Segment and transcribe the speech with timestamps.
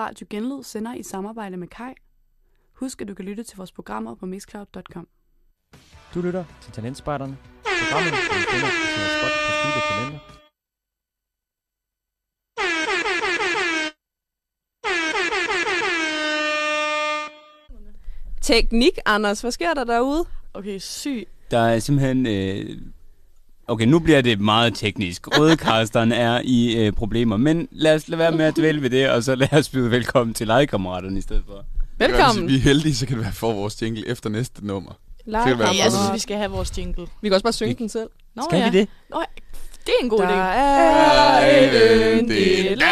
[0.00, 1.92] Radio Genlyd sender i samarbejde med Kai.
[2.72, 5.08] Husk, at du kan lytte til vores programmer på mixcloud.com.
[6.14, 7.36] Du lytter til Talentspejderne.
[7.64, 8.18] Programmet, vi
[8.50, 9.32] finder og sætter spot
[9.74, 10.20] på talenter.
[18.42, 19.40] Teknik, Anders.
[19.40, 20.24] Hvad sker der derude?
[20.54, 21.28] Okay, syg.
[21.50, 22.26] Der er simpelthen...
[22.26, 22.99] Øh...
[23.70, 25.38] Okay, nu bliver det meget teknisk.
[25.38, 29.10] Rødekasteren er i øh, problemer, men lad os lade være med at dvæle ved det,
[29.10, 31.64] og så lad os byde velkommen til legekammeraterne i stedet for.
[31.98, 32.44] Velkommen.
[32.44, 34.92] Hvis vi er heldige, så kan det være for vores jingle efter næste nummer.
[35.26, 35.54] Være Ja,
[35.84, 37.06] jeg synes, vi skal have vores jingle.
[37.22, 38.08] Vi kan også bare synge den selv.
[38.36, 38.70] Nå, Skal ja.
[38.70, 38.88] vi det?
[39.10, 39.22] Nå,
[39.86, 40.32] det er en god Der idé.
[40.32, 42.82] er et yndigt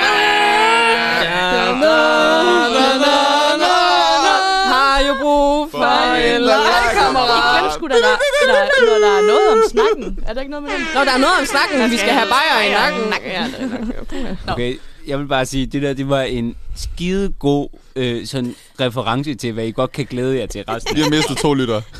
[4.72, 7.60] Har jo brug for en legekammerat.
[7.60, 8.16] Hvem skulle der, der,
[8.48, 10.24] der, når der er noget om snakken?
[10.26, 10.80] Er der ikke noget med den?
[10.94, 11.90] Nå, der er noget om snakken.
[11.90, 13.02] Vi skal have bajer i nakken.
[13.24, 14.46] Ja, det er nok.
[14.46, 14.52] Nå.
[14.52, 19.34] Okay, jeg vil bare sige, det der, det var en skide god øh, sådan reference
[19.34, 20.96] til, hvad I godt kan glæde jer til resten.
[20.96, 21.82] Vi har mistet to lyttere.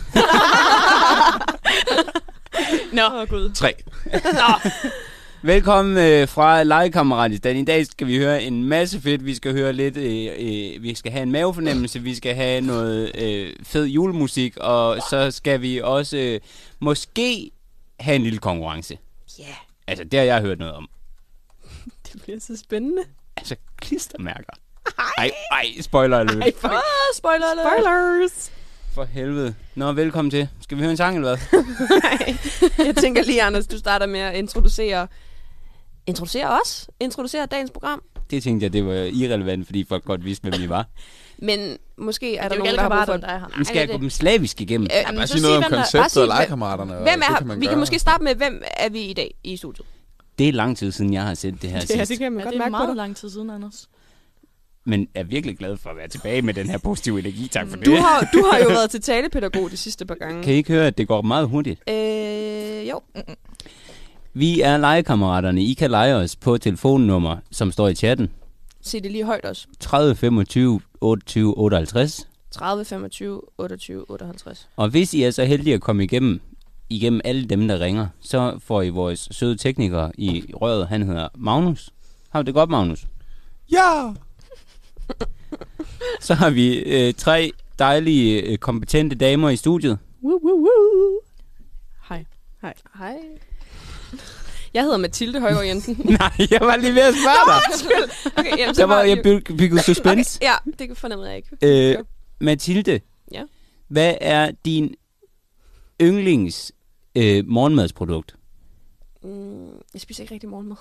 [2.92, 3.50] Nå, oh, gud.
[3.54, 3.74] Tre.
[5.42, 9.24] Velkommen øh, fra Legekammerat I dag skal vi høre en masse fedt.
[9.24, 13.12] Vi skal høre lidt, øh, øh, vi skal have en mavefornemmelse, vi skal have noget
[13.22, 16.40] øh, fed julemusik, og så skal vi også øh,
[16.80, 17.50] måske
[18.00, 18.98] have en lille konkurrence.
[19.38, 19.54] Ja,
[19.86, 20.88] Altså, det har jeg hørt noget om.
[22.12, 23.02] det bliver så spændende.
[23.36, 24.52] Altså, klistermærker.
[25.18, 26.36] Ej, ej, spoiler alert.
[26.36, 26.72] Ej, fuck.
[27.14, 27.66] spoiler alert.
[27.82, 28.52] Spoilers.
[28.94, 29.54] For helvede.
[29.74, 30.48] Nå, velkommen til.
[30.60, 31.64] Skal vi høre en sang eller hvad?
[32.02, 32.36] Nej.
[32.86, 35.08] Jeg tænker lige, Anders, du starter med at introducere...
[36.08, 36.88] Introducere os?
[37.00, 38.02] Introducere dagens program?
[38.30, 40.86] Det tænkte jeg, det var irrelevant, fordi folk godt vidste, hvem vi var.
[41.38, 43.16] Men måske er Det der er jo nogen, ikke der har brug for...
[43.20, 43.58] dig her.
[43.58, 44.84] Nu skal jeg det gå dem slavisk igennem.
[44.84, 46.92] Øh, Ja, bare sige noget om konceptet og legekammeraterne.
[46.94, 49.34] Hvem det er kan man Vi kan måske starte med, hvem er vi i dag
[49.44, 49.86] i studiet?
[50.38, 52.18] Det er lang tid siden, jeg har set det her sidst.
[52.18, 53.88] kan man Ja, det er meget lang tid siden, Anders.
[54.86, 57.48] Men er virkelig glad for at være tilbage med den her positive energi.
[57.48, 57.86] Tak for det.
[57.86, 60.42] Du har, du har jo været til talepædagog de sidste par gange.
[60.42, 61.90] Kan I ikke høre, at det går meget hurtigt?
[61.90, 63.00] Øh, jo.
[64.38, 65.62] Vi er legekammeraterne.
[65.62, 68.30] I kan lege os på telefonnummer, som står i chatten.
[68.80, 69.66] Sig det lige højt også.
[69.80, 72.28] 30 25 28 58.
[72.50, 74.68] 30, 25, 28, 58.
[74.76, 76.40] Og hvis I er så heldige at komme igennem,
[76.90, 80.88] igennem alle dem, der ringer, så får I vores søde tekniker i røret.
[80.88, 81.90] Han hedder Magnus.
[82.30, 83.06] Har du det godt, Magnus?
[83.72, 84.12] Ja!
[86.20, 89.98] Så har vi øh, tre dejlige, øh, kompetente damer i studiet.
[90.22, 91.20] Woo, woo, woo.
[92.08, 92.24] Hej.
[92.62, 92.74] Hej.
[94.74, 95.96] Jeg hedder Mathilde Højgaard Jensen.
[96.20, 98.10] Nej, jeg var lige ved at spørge dig.
[98.36, 100.38] Okay, jamen, så Der var, jeg byg- bygget suspense.
[100.38, 101.94] Okay, ja, det fornemmede jeg ikke.
[101.98, 102.04] Øh,
[102.40, 103.00] Mathilde,
[103.32, 103.42] Ja.
[103.88, 104.94] hvad er din
[106.02, 106.72] yndlings
[107.16, 108.36] øh, morgenmadsprodukt?
[109.22, 110.76] Mm, jeg spiser ikke rigtig morgenmad.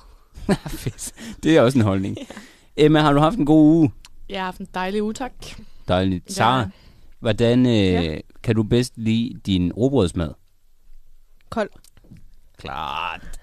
[1.44, 2.18] Det er også en holdning.
[2.78, 3.92] Emma, har du haft en god uge?
[4.30, 5.32] Jeg har haft en dejlig uge, tak.
[5.88, 6.32] Dejligt.
[6.34, 6.70] Sara,
[7.20, 8.18] hvordan øh, Ja.
[8.44, 10.32] kan du bedst lide din robrødsmad?
[11.50, 11.70] Kold.
[12.58, 13.40] Klart.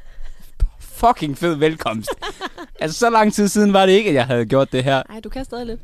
[0.94, 2.10] Fucking fed velkomst.
[2.80, 5.02] altså, så lang tid siden var det ikke, at jeg havde gjort det her.
[5.08, 5.80] Nej, du kan stadig lidt.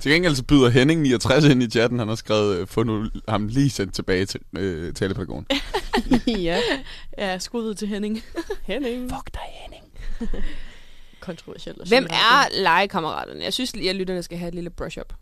[0.00, 1.98] Til gengæld så byder Henning 69 ind i chatten.
[1.98, 5.46] Han har skrevet, øh, få nu ham lige sendt tilbage til øh, talepædagogen.
[6.26, 6.60] ja.
[7.18, 8.22] Ja, skuddet til Henning.
[8.62, 9.10] Henning.
[9.10, 9.84] Fuck dig, Henning.
[11.20, 11.88] Kontroversielt.
[11.88, 13.44] Hvem er legekammeraterne?
[13.44, 15.12] Jeg synes lige, at lytterne skal have et lille brush-up.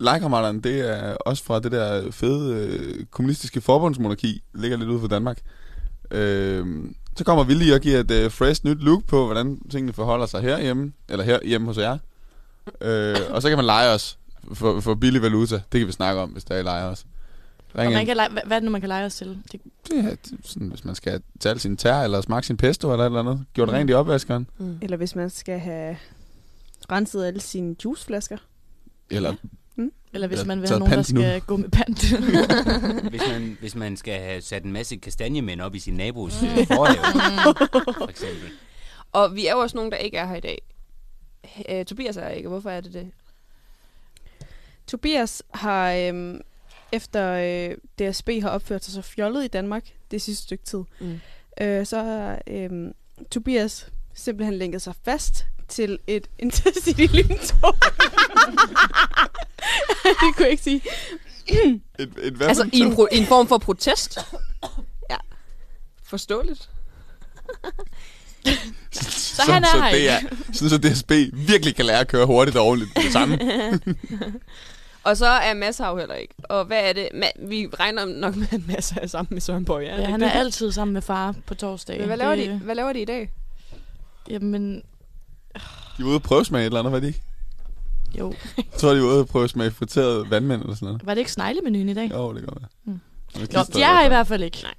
[0.00, 5.08] Legekammeraterne, det er også fra det der fede øh, kommunistiske forbundsmonarki, ligger lidt ude for
[5.08, 5.38] Danmark.
[6.10, 6.66] Øh,
[7.18, 10.26] så kommer vi lige og giver et øh, fresh nyt look på, hvordan tingene forholder
[10.26, 11.98] sig herhjemme, eller her hjemme hos jer.
[12.80, 14.18] Øh, og så kan man lege os
[14.52, 15.54] for, for billig valuta.
[15.72, 17.04] Det kan vi snakke om, hvis der er I leger os.
[17.74, 18.06] Og Ring man ind.
[18.06, 19.28] kan lege, hvad, hvad er det nu, man kan lege os til?
[19.52, 22.56] Det, Det er det er sådan, hvis man skal tage sin tær, eller smage sin
[22.56, 23.44] pesto, eller et eller andet.
[23.54, 23.74] Gjort Mm.
[23.74, 24.46] rent i opvaskeren.
[24.58, 24.78] Mm.
[24.82, 25.96] Eller hvis man skal have
[26.92, 28.36] renset alle sine juiceflasker.
[29.10, 29.34] Eller
[30.12, 31.20] eller hvis man vil have nogen, der pant nu.
[31.20, 32.04] skal gå med pant.
[33.10, 36.48] Hvis man, hvis man skal have sat en masse kastanjemænd op i sin nabos øh,
[36.66, 37.54] forhave,
[37.98, 38.50] for eksempel.
[39.12, 40.62] Og vi er jo også nogen, der ikke er her i dag.
[41.72, 42.48] Uh, Tobias er ikke.
[42.48, 43.10] Hvorfor er det det?
[44.86, 46.40] Tobias har, øhm,
[46.92, 47.76] efter øh,
[48.10, 51.20] DSB har opført sig så fjollet i Danmark det sidste stykke tid, Mm.
[51.60, 52.92] øh, så har øhm,
[53.30, 57.74] Tobias simpelthen lænket sig fast til et intercity-lyntog.
[60.04, 60.82] det kunne jeg ikke sige.
[61.46, 61.80] et,
[62.22, 64.18] et hvad Altså i en, pro- i en form for protest?
[65.10, 65.16] Ja.
[66.04, 66.68] Forståeligt.
[68.90, 70.08] Så han er så her det ikke.
[70.08, 70.20] er,
[70.52, 71.10] sådan så DSB
[71.48, 73.38] virkelig kan lære at køre hurtigt og ordentligt det samme.
[75.04, 76.34] Og så er Mads her jo heller ikke.
[76.44, 77.08] Og hvad er det?
[77.14, 79.82] Ma- vi regner nok med, at Mads er sammen med Søren Borg.
[79.82, 81.98] Ja, han er altid sammen med far på torsdag.
[81.98, 83.30] Men hvad laver, det, de, hvad laver de i dag?
[84.30, 84.82] Jamen,
[85.98, 87.22] De var ude og prøvesmage et eller andet, var de ikke?
[88.18, 88.34] Jo.
[88.56, 91.06] Jeg tror, de var ude og prøve at smage friteret vandmænd eller sådan noget.
[91.06, 92.10] Var det ikke sneglemenuen i dag?
[92.10, 92.68] Jo, det kan være.
[92.84, 93.00] Mm.
[93.52, 94.58] Nå, de er her i hvert fald ikke.
[94.62, 94.74] Nej.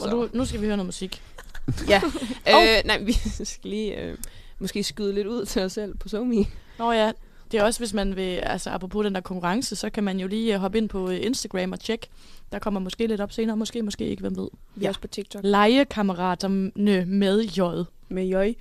[0.00, 1.22] Og nu, nu skal vi høre noget musik.
[1.88, 2.00] Ja.
[2.48, 3.12] øh, nej, vi
[3.44, 4.16] skal lige øh,
[4.58, 6.44] måske skyde lidt ud til os selv på SoMe.
[6.78, 7.12] Nå ja,
[7.52, 10.26] det er også, hvis man vil, altså apropos den der konkurrence, så kan man jo
[10.28, 12.06] lige øh, hoppe ind på øh, Instagram og tjekke.
[12.52, 14.48] Der kommer måske lidt op senere, måske, måske ikke, hvem ved.
[14.74, 14.88] Vi er Ja.
[14.88, 15.40] også på TikTok.
[15.44, 16.70] Legekammeraterne
[17.06, 17.60] med J.
[18.08, 18.54] med Jøj.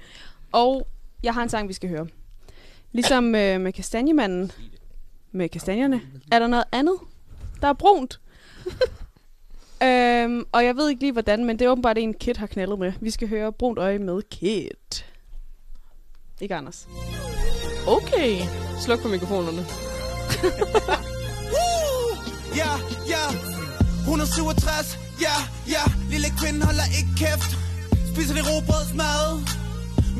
[0.51, 0.87] Og
[1.23, 2.07] jeg har en sang, vi skal høre.
[2.91, 4.51] Ligesom øh, med kastanjemanden,
[5.31, 6.01] med kastanjerne,
[6.31, 6.95] er der noget andet,
[7.61, 8.19] der er brunt.
[9.83, 12.79] øhm, og jeg ved ikke lige hvordan, men det er åbenbart en, Kit har knaldet
[12.79, 12.93] med.
[12.99, 15.05] Vi skal høre Brunt Øje med Kit.
[16.41, 16.87] Ikke Anders.
[17.87, 18.41] Okay.
[18.79, 19.65] Sluk på mikrofonerne.
[22.55, 22.71] Ja,
[23.07, 23.23] ja
[23.99, 25.35] 167, ja,
[25.67, 27.51] ja Lille kvinde holder ikke kæft
[28.13, 29.60] Spiser det robrødsmad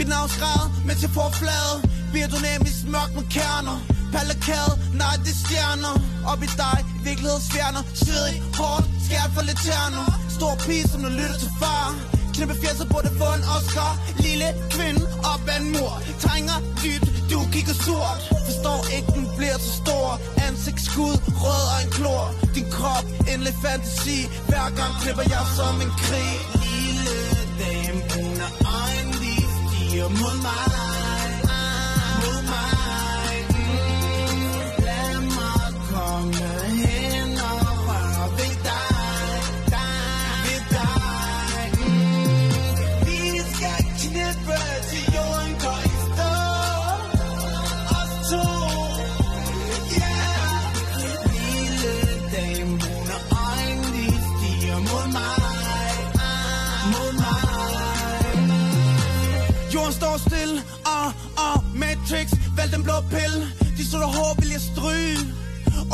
[0.02, 0.64] mit navn skræd,
[1.02, 1.76] til forflade
[2.12, 3.78] Bliver du nemlig mørk med kerner?
[4.14, 5.96] Palakade, nej det er stjerner.
[6.32, 6.78] Op i dig,
[7.08, 10.06] virkelighedsfjerner Svedig, hårdt, skært for lidt terner.
[10.38, 11.86] Stor pige, som du lytter til far.
[12.34, 13.92] Knippe fjeset burde få en Oscar.
[14.26, 15.02] Lille kvinde
[15.32, 15.94] op ad en mur.
[16.24, 20.08] Trænger dybt, du kigger surt Forstår ikke, den bliver så stor.
[20.48, 22.26] Ansigtsskud, rød og en klor.
[22.56, 24.20] Din krop, endelig fantasi
[24.50, 26.51] Hver gang klipper jeg som en krig.
[29.92, 30.91] Lige stiger
[62.74, 63.42] den blå pille.
[63.78, 65.24] De så hår vil jeg stryge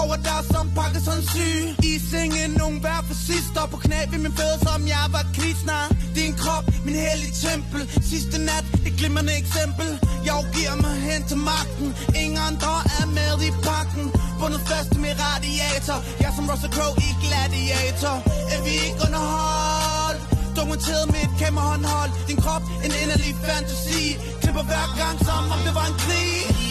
[0.04, 1.62] over der som pakket sådan syg.
[1.92, 5.26] I sengen, nogen hver for sidst Står på knæ ved min fædre som jeg var
[5.38, 5.84] kristner
[6.16, 7.82] Din krop, min hellige tempel.
[8.12, 9.90] Sidste nat, et glimrende eksempel.
[10.28, 11.90] Jeg giver mig hen til magten.
[12.22, 14.06] Ingen andre er med i pakken.
[14.40, 15.98] Bundet fast med radiator.
[16.24, 18.16] Jeg som Russell Crowe i Gladiator.
[18.54, 20.22] Er vi ikke underholdt?
[20.58, 24.04] Dokumenteret med et kammerhåndhold Din krop, en inderlig fantasi
[24.42, 26.67] Klipper hver gang, som om det var en krig.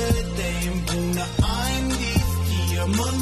[0.00, 1.24] Lille dame, brune
[1.54, 3.12] øjne, de stiger mod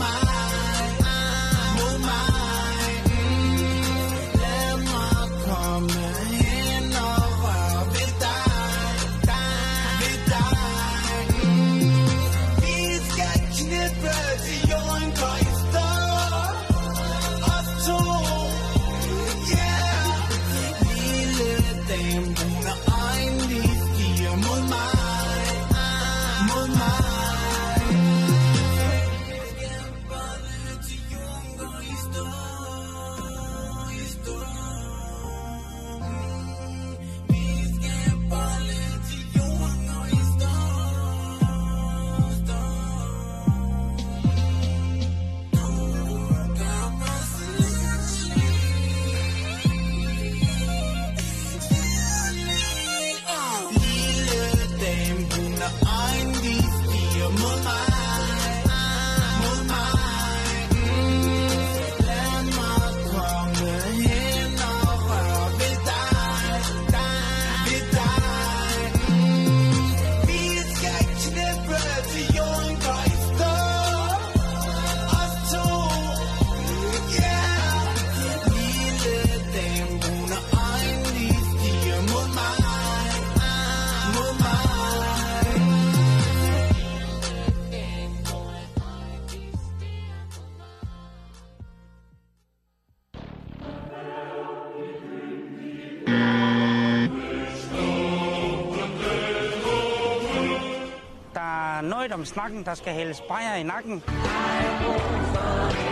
[102.29, 104.03] snakken, der skal hældes bajer i nakken.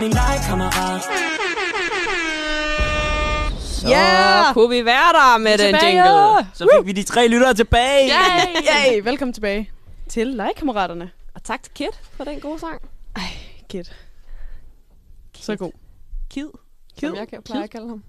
[0.01, 1.01] Min legekammerat.
[3.61, 4.53] Så Ja!
[4.53, 6.07] kunne vi være der med den Tilbage!
[6.07, 6.47] jingle.
[6.53, 8.09] Så fik vi de tre lyttere tilbage.
[8.09, 8.61] Yay!
[8.95, 9.03] Yay!
[9.03, 9.71] Velkommen tilbage
[10.09, 11.11] til legekammeraterne.
[11.35, 12.81] Og tak til Kit for den gode sang.
[13.69, 13.95] Kit.
[15.35, 15.71] Så god.
[16.29, 16.47] Kid,
[16.99, 17.09] Kid.
[17.09, 18.03] som jeg kan pleje at kalde ham.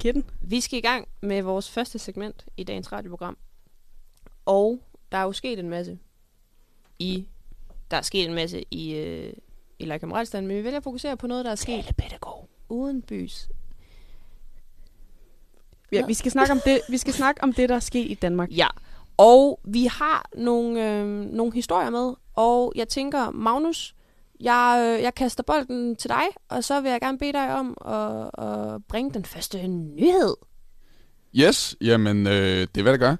[0.00, 0.24] Kitten.
[0.42, 3.36] Vi skal i gang med vores første segment i dagens radioprogram.
[4.46, 4.78] Og
[5.12, 5.98] der er jo sket en masse
[6.98, 7.26] i...
[7.90, 9.32] Der er sket en masse i, øh,
[9.78, 11.84] i Kammeratstand, men vi vælger at fokusere på noget, der er sket
[12.68, 13.48] uden bys.
[15.92, 18.14] Ja, vi skal snakke om det, vi skal snakke om det der er sket i
[18.14, 18.50] Danmark.
[18.50, 18.66] Ja,
[19.16, 23.94] Og vi har nogle, øh, nogle historier med, og jeg tænker, Magnus,
[24.40, 27.76] jeg, øh, jeg kaster bolden til dig, og så vil jeg gerne bede dig om
[27.86, 30.34] at, at bringe den første nyhed.
[31.34, 33.16] Yes, jamen øh, det vil jeg da gøre.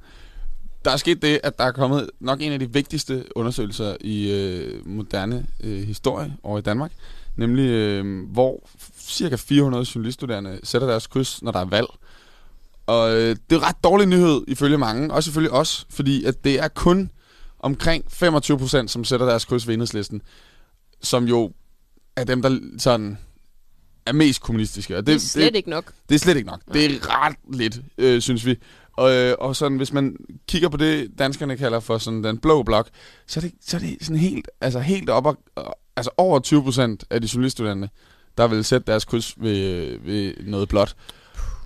[0.85, 4.31] Der er sket det, at der er kommet nok en af de vigtigste undersøgelser i
[4.33, 6.93] øh, moderne øh, historie over i Danmark.
[7.37, 11.87] Nemlig, øh, hvor cirka 400 journaliststuderende sætter deres kryds, når der er valg.
[12.87, 16.61] Og øh, det er ret dårlig nyhed ifølge mange, også ifølge os, fordi at det
[16.61, 17.11] er kun
[17.59, 20.23] omkring 25 procent, som sætter deres kryds ved enhedslisten,
[21.03, 21.53] som jo
[22.17, 23.19] er dem, der sådan
[24.07, 24.97] er mest kommunistiske.
[24.97, 25.93] Og Det, det er slet det, ikke nok.
[26.09, 26.61] det er slet ikke nok.
[26.73, 26.89] Det er
[27.25, 28.59] ret lidt, øh, synes vi.
[28.97, 30.17] Og, øh, og sådan, hvis man
[30.49, 32.89] kigger på det, danskerne kalder for sådan den blå blok,
[33.27, 35.39] så er det, så er det sådan helt, altså helt op og,
[35.97, 37.89] altså over 20 procent af de journaliststuderende,
[38.39, 40.97] der vil sætte deres kryds ved, ved noget blåt.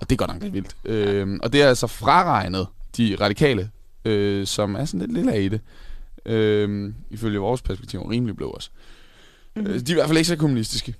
[0.00, 0.76] Og det er godt nok lidt vildt.
[0.84, 2.66] Øh, og det er altså fraregnet
[2.96, 3.70] de radikale,
[4.04, 5.60] øh, som er sådan lidt lille i det.
[6.26, 8.70] Øh, ifølge vores perspektiv, rimelig blå også.
[9.56, 9.72] Mm-hmm.
[9.72, 10.94] De er i hvert fald ikke så kommunistiske.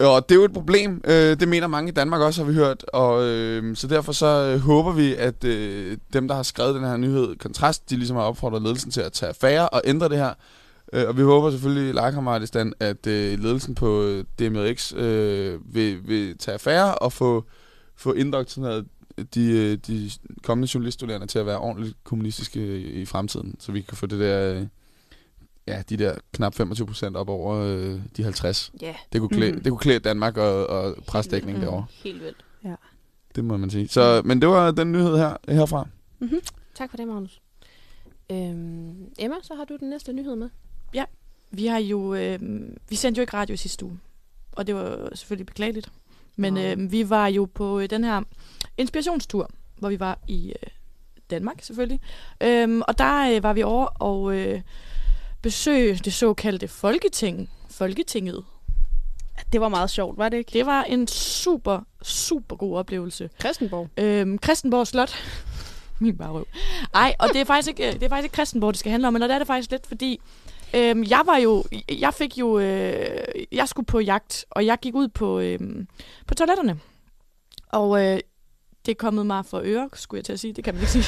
[0.00, 1.00] Og det er jo et problem.
[1.04, 2.84] Øh, det mener mange i Danmark også, har vi hørt.
[2.92, 6.84] Og øh, så derfor så øh, håber vi, at øh, dem, der har skrevet den
[6.84, 10.16] her nyhed, Kontrast, de ligesom har opfordret ledelsen til at tage affære og ændre det
[10.18, 10.34] her.
[10.92, 16.38] Øh, og vi håber selvfølgelig, legekammerat at øh, ledelsen på øh, DMX øh, vil, vil
[16.38, 17.44] tage affære og få,
[17.96, 18.86] få indoktrineret
[19.34, 20.10] de, øh, de
[20.42, 23.56] kommende journaliststuderende til at være ordentligt kommunistiske i, i fremtiden.
[23.58, 24.66] Så vi kan få det der...
[25.70, 28.72] Ja, de der knap 25 procent op over øh, de 50.
[28.82, 29.62] Ja, Det kunne klæde, Mhm.
[29.62, 31.64] det kunne klæde Danmark og, og presdækning Mm.
[31.64, 31.84] derovre.
[32.04, 32.44] helt vildt.
[33.34, 33.88] Det må man sige.
[33.88, 35.86] Så, men det var den nyhed her, herfra.
[36.18, 36.40] Mm-hmm.
[36.74, 37.40] Tak for det, Magnus.
[38.32, 40.48] Øhm, Emma, så har du den næste nyhed med.
[41.52, 42.38] Vi har jo, øh,
[42.88, 43.98] vi sendte jo ikke radio i sidste uge,
[44.52, 45.92] og det var selvfølgelig beklageligt.
[46.36, 46.60] Men Nå.
[46.60, 48.22] øh, vi var jo på øh, den her
[48.78, 50.68] inspirationstur, hvor vi var i øh,
[51.30, 52.00] Danmark selvfølgelig.
[52.40, 54.60] Øhm, og der øh, var vi over og øh,
[55.42, 57.50] besøge det såkaldte Folketing.
[57.70, 58.44] Folketinget.
[59.52, 60.50] Det var meget sjovt, var det ikke?
[60.52, 63.30] Det var en super, super god oplevelse.
[63.40, 63.88] Christenborg.
[63.96, 65.14] Øhm, Christenborg Slot.
[65.98, 66.46] Min bare røv.
[66.94, 69.12] Ej, og det er faktisk ikke, det er faktisk ikke Christenborg, det skal handle om,
[69.12, 70.20] men det er det faktisk lidt, fordi
[70.74, 71.64] øhm, jeg var jo,
[72.00, 75.86] jeg fik jo, øh, jeg skulle på jagt, og jeg gik ud på, øhm,
[76.26, 76.80] på toiletterne.
[77.68, 78.20] Og øh,
[78.86, 80.52] det er kommet mig for øre, skulle jeg til at sige.
[80.52, 81.04] Det kan man ikke sige.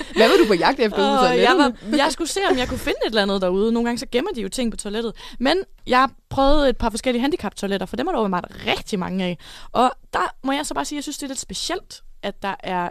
[0.16, 2.68] Hvad var du på jagt efter ude på jeg, var, jeg skulle se, om jeg
[2.68, 3.72] kunne finde et eller andet derude.
[3.72, 5.12] Nogle gange så gemmer de jo ting på toilettet.
[5.38, 9.38] Men jeg prøvede et par forskellige handicap-toiletter, for dem er der åbenbart rigtig mange af.
[9.72, 12.42] Og der må jeg så bare sige, at jeg synes, det er lidt specielt, at
[12.42, 12.88] der er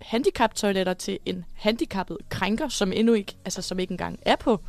[0.00, 4.60] handicap-toiletter til en handicappet krænker, som endnu ikke, altså som ikke engang er på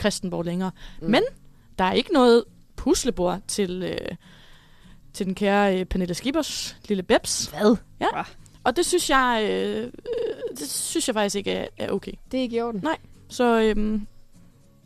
[0.00, 0.70] Christenborg længere.
[1.00, 1.10] Mm.
[1.10, 1.22] Men
[1.78, 2.44] der er ikke noget
[2.76, 4.16] puslebord til, øh,
[5.12, 7.46] til den kære øh, Pernille Skibers lille Bebs.
[7.46, 7.76] Hvad?
[8.00, 8.06] Ja.
[8.12, 8.22] Hva?
[8.64, 9.90] Og det synes jeg, øh, øh,
[10.58, 12.12] det synes jeg faktisk ikke er, er okay.
[12.32, 12.80] Det er ikke i orden.
[12.82, 12.96] Nej.
[13.28, 14.06] Så øhm,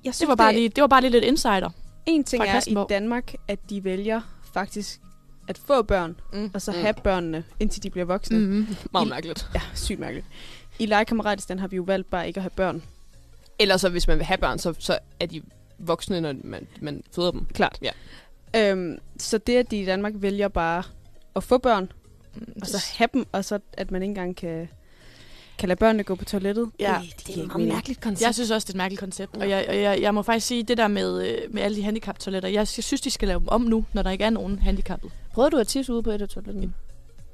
[0.04, 1.70] Jeg det, var bare lige, det var bare lige lidt insider.
[2.06, 2.86] En ting fra er i.
[2.88, 4.20] Danmark, at de vælger
[4.54, 5.00] faktisk
[5.48, 6.50] at få børn, Mm.
[6.54, 6.78] og så Mm.
[6.78, 8.38] have børnene, indtil de bliver voksne.
[8.38, 8.66] Mm.
[8.92, 9.46] Meget I- mærkeligt.
[9.54, 10.26] Ja, sygt mærkeligt.
[10.78, 12.82] I legekammeratisten har vi jo valgt bare ikke at have børn.
[13.58, 15.42] Eller så hvis man vil have børn, så, så er de
[15.78, 17.44] voksne, når man, man føder dem.
[17.54, 17.78] Klart.
[17.82, 17.90] Ja.
[18.70, 20.82] Øhm, så det, at de i Danmark vælger bare
[21.36, 21.92] at få børn,
[22.60, 24.68] og så have dem, og så at man ikke engang kan,
[25.58, 28.26] kan lade børnene gå på toilettet, Ja, det, det, Det er et meget mærkeligt koncept.
[28.26, 29.36] jeg synes også, det er et mærkeligt koncept.
[29.36, 31.82] Og jeg, og jeg, jeg må faktisk sige, det der med, øh, med alle de
[31.82, 35.10] handicap-toiletter, jeg, synes, de skal lave dem om nu, når der ikke er nogen handicappet.
[35.32, 36.72] Prøvede du at tisse ude på et af toiletterne?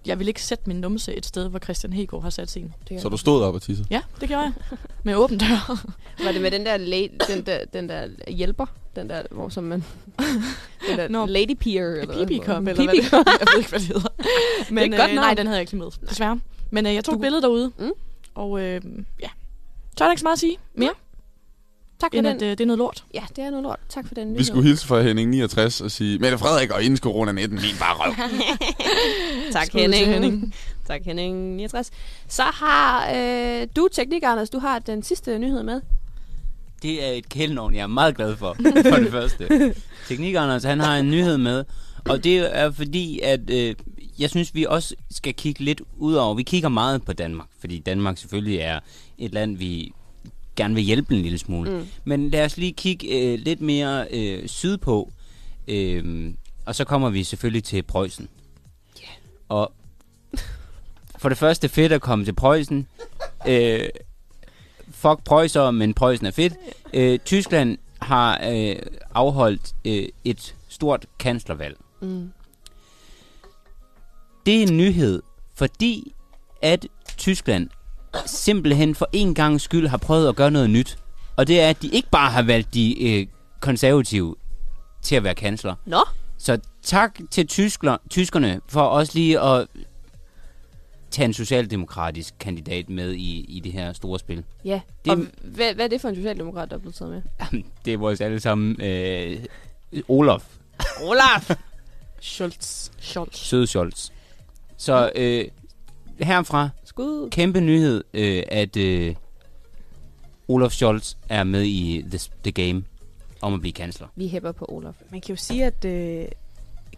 [0.07, 2.73] Jeg vil ikke sætte min numse et sted, hvor Christian Hegård har sat sin.
[2.89, 3.89] Det Så du stod op og tissede?
[3.91, 4.53] Ja, det gjorde jeg.
[5.03, 5.87] Med åben dør.
[6.25, 8.67] Var det med den der, la- den der, den der hjælper?
[8.97, 9.85] Den der, hvor som man...
[10.89, 11.85] den der Nå, lady peer?
[11.87, 12.17] Eller hvad?
[12.17, 13.13] eller hvad det.
[13.13, 14.09] Jeg ved ikke, hvad det hedder.
[14.71, 16.41] Men et godt øh, nej, den havde jeg ikke med, desværre.
[16.71, 17.91] Men øh, jeg tog Du- et billede derude, Mm.
[18.35, 18.81] og øh,
[19.23, 19.29] ja.
[19.99, 20.91] Så er der ikke så meget at sige mere,
[22.05, 22.37] Tak for end den.
[22.37, 23.05] at øh, det er noget lort.
[23.15, 23.79] Ja, det er noget lort.
[23.89, 26.99] Tak for den Vi skulle hilse fra Henning 69 og sige, Mette Frederik og inden
[26.99, 28.15] corona 19, min bare røv.
[29.53, 30.07] tak, Skud Henning.
[30.07, 30.55] Henning.
[30.89, 31.91] tak, Henning 69.
[32.29, 35.81] Så har øh, du, Teknik Anders, du har den sidste nyhed med.
[36.83, 38.57] Det er et kælenavn, jeg er meget glad for,
[38.91, 39.75] for det første.
[40.09, 41.65] Teknik Anders, han har en nyhed med,
[42.09, 43.75] og det er fordi, at øh,
[44.19, 46.35] jeg synes, vi også skal kigge lidt ud over.
[46.35, 48.81] Vi kigger meget på Danmark, fordi Danmark selvfølgelig er
[49.19, 49.93] et land, vi
[50.57, 51.71] gerne vil hjælpe en lille smule.
[51.71, 51.87] Mm.
[52.05, 55.13] Men lad os lige kigge øh, lidt mere øh, sydpå,
[55.69, 56.35] øh,
[56.65, 58.29] og så kommer vi selvfølgelig til Preussen.
[59.01, 59.09] Ja.
[59.49, 59.73] Og
[61.19, 62.87] for det første fedt at komme til Preussen.
[63.49, 63.89] Øh,
[64.91, 66.55] fuck Preussen, men Preussen er fedt.
[66.95, 68.77] Øh, Tyskland har øh,
[69.15, 71.77] afholdt øh, et stort kanslervalg.
[72.01, 72.33] Mm.
[74.47, 75.23] Det er en nyhed,
[75.55, 76.15] fordi
[76.63, 77.69] at Tyskland
[78.27, 80.99] simpelthen for en gang skyld har prøvet at gøre noget nyt.
[81.37, 83.27] Og det er, at de ikke bare har valgt de øh,
[83.61, 84.37] konservative
[85.03, 85.75] til at være kansler.
[85.87, 86.05] Nå,
[86.39, 89.67] Så tak til tyskler, tyskerne for også lige at
[91.11, 94.45] tage en socialdemokratisk kandidat med i, i det her store spil.
[94.65, 94.81] ja.
[95.05, 95.13] Det-.
[95.13, 97.63] Og hvad, hvad er det for en socialdemokrat, der er blevet taget med?
[97.85, 99.45] Det er vores alle sammen øh,
[100.09, 100.43] Olaf
[101.03, 101.51] Olaf!
[102.21, 102.91] Schultz.
[103.01, 103.37] Scholz.
[103.37, 104.11] Søde Scholz.
[104.77, 105.45] Så øh,
[106.21, 107.31] herfra, Skud.
[107.31, 109.15] kæmpe nyhed, øh, at øh,
[110.49, 112.85] Olaf Scholz er med i the, the Game
[113.43, 114.07] om at blive kansler.
[114.17, 114.95] Vi hæpper på Olaf.
[115.11, 116.27] Man kan jo sige, at øh,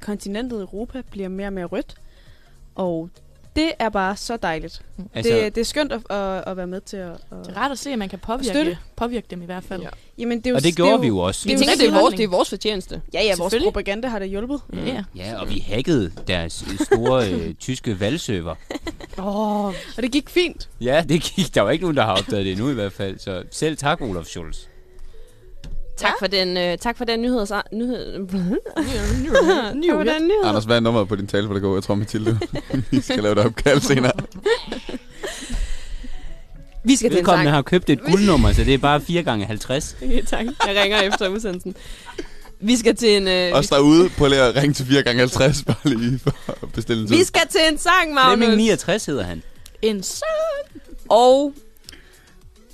[0.00, 1.94] kontinentet Europa bliver mere og mere rødt.
[2.74, 3.10] Og
[3.56, 4.82] det er bare så dejligt.
[5.14, 7.10] Altså, det, det er skønt at, at, at være med til at...
[7.30, 9.82] Det er rart at se, at man kan påvirke, påvirke dem i hvert fald.
[9.82, 9.88] Ja.
[10.18, 11.48] jamen, det er jo, og det gjorde vi jo også.
[11.48, 13.02] Vi er tænker, det er, vores, det er vores fortjeneste.
[13.14, 14.60] Ja, ja, vores propaganda har da hjulpet.
[14.72, 15.04] Ja.
[15.16, 18.54] Ja, og vi hackede deres store øh, tyske valgserver.
[19.18, 20.68] Oh, og det gik fint.
[20.80, 21.54] Ja, det gik.
[21.54, 23.18] Der var ikke nogen, der har opdaget det endnu i hvert fald.
[23.18, 24.58] Så selv tak, Olaf Scholz.
[25.96, 27.40] Tak for den, øh, tak for den nyhed.
[27.72, 28.26] nyhed.
[28.74, 30.44] tak for den nyhed.
[30.44, 31.74] Anders, hvad er nummeret på din tale, hvor det går?
[31.76, 32.38] Jeg tror, Mathilde,
[32.90, 34.12] vi skal lave et opkald senere.
[36.84, 37.54] Vi skal til en Vedkommende sang.
[37.54, 40.46] har købt et guldnummer, så det er bare 4 gange 50 Okay, tak.
[40.66, 41.74] Jeg ringer efter udsendelsen.
[42.60, 43.28] Vi skal til en...
[43.28, 46.72] Øh, Også derude, på lige at ringe til 4 gange 50 bare lige for at
[46.72, 47.16] bestille en tid.
[47.16, 48.56] vi skal til en sang, Flemming Magnus.
[48.56, 49.42] 69 hedder han.
[49.82, 50.24] En så...
[51.08, 51.54] Og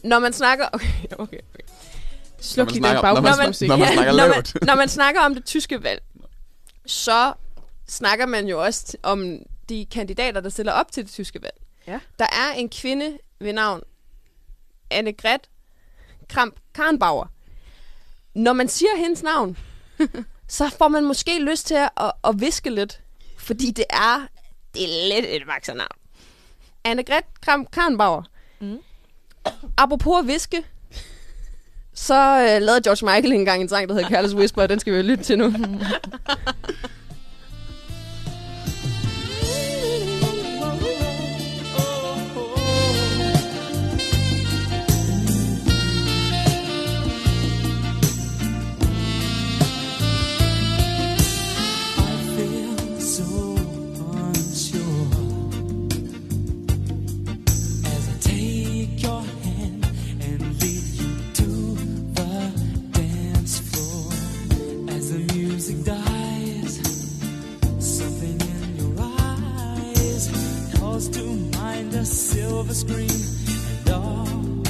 [0.05, 0.65] når man snakker...
[0.73, 1.39] Okay, okay.
[1.55, 1.65] okay.
[2.43, 3.69] Sluk man lige den snakker- når man- baggrundsmusik.
[3.69, 6.03] når man snakker når, man, når man snakker om det tyske valg,
[6.87, 7.33] så
[7.89, 11.55] snakker man jo også om de kandidater, der stiller op til det tyske valg.
[11.87, 12.01] Ja.
[12.19, 13.83] Der er en kvinde ved navn
[14.91, 15.41] Annegret
[16.29, 17.27] Kramp Karnbauer.
[18.35, 19.59] Når man siger hendes navn,
[20.49, 23.01] så får man måske lyst til at, at, at viske lidt,
[23.39, 24.27] fordi det er,
[24.75, 25.97] det er lidt et vaksernavn.
[26.85, 28.23] Annegret Kramp Karnbauer.
[28.61, 28.79] Mm.
[29.77, 30.65] Apropos at viske,
[31.95, 34.93] så øh, lavede George Michael engang en sang, der hedder Careless Whisper, og den skal
[34.93, 35.55] vi jo lytte til nu.
[71.09, 71.25] to
[71.59, 74.62] mind a silver screen and all.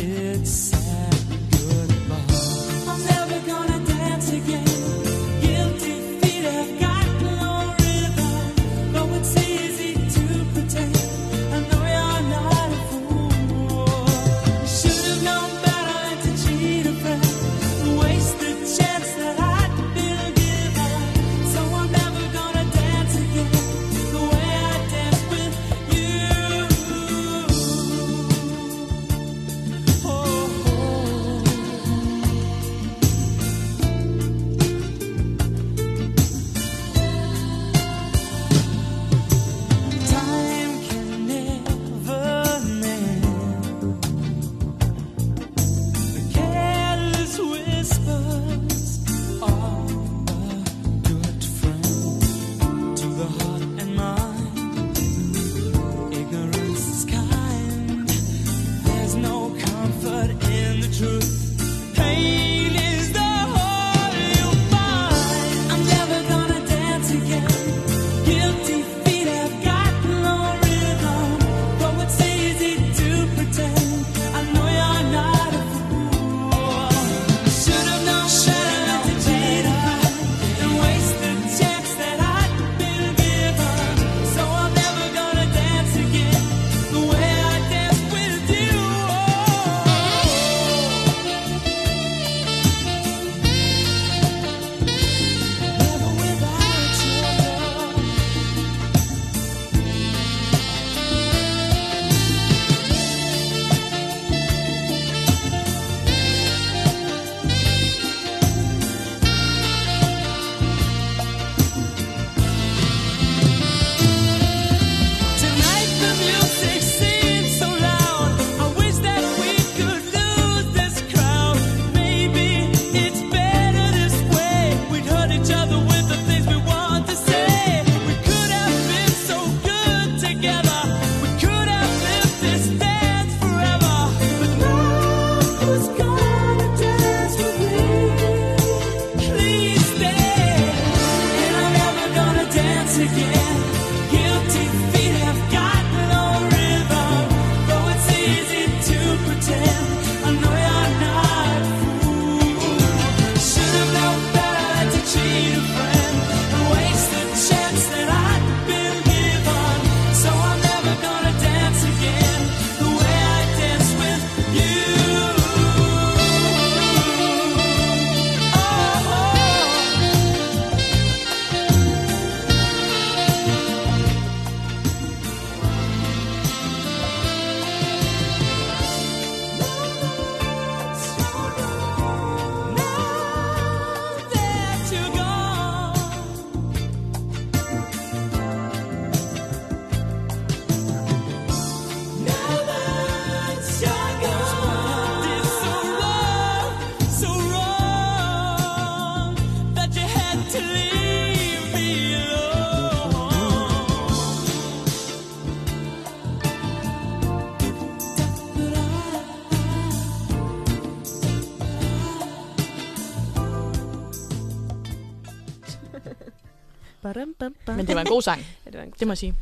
[217.67, 218.41] Men det var en god sang.
[218.67, 219.35] Ja, det var en Det må jeg sige.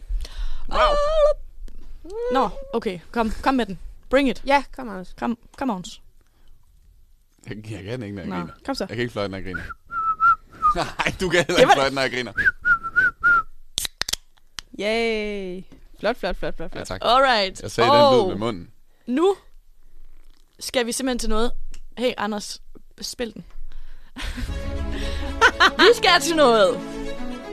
[0.69, 0.79] Wow.
[2.33, 2.99] Nå, okay.
[3.13, 3.79] Kom, kom med den.
[4.11, 4.43] Bring it.
[4.47, 5.15] Ja, kom Anders.
[5.19, 5.85] Kom, kom on.
[7.49, 8.37] Jeg, jeg kan ikke, når jeg Nå.
[8.37, 8.53] griner.
[8.67, 8.85] Kom så.
[8.89, 9.63] Jeg kan ikke fløjte, når jeg griner.
[10.77, 12.33] Nej, du kan heller ikke fløjte, når jeg griner.
[14.81, 15.63] Yay.
[16.01, 16.87] Flot, flot, flot, flot, Ja, flot.
[16.87, 17.01] tak.
[17.05, 17.63] Alright.
[17.63, 18.71] Jeg sagde Og den lyd med munden.
[19.07, 19.37] Nu
[20.61, 21.53] skal vi simpelthen til noget.
[21.99, 22.63] Hey, Anders,
[23.01, 23.45] spil den.
[25.79, 26.81] vi skal til noget,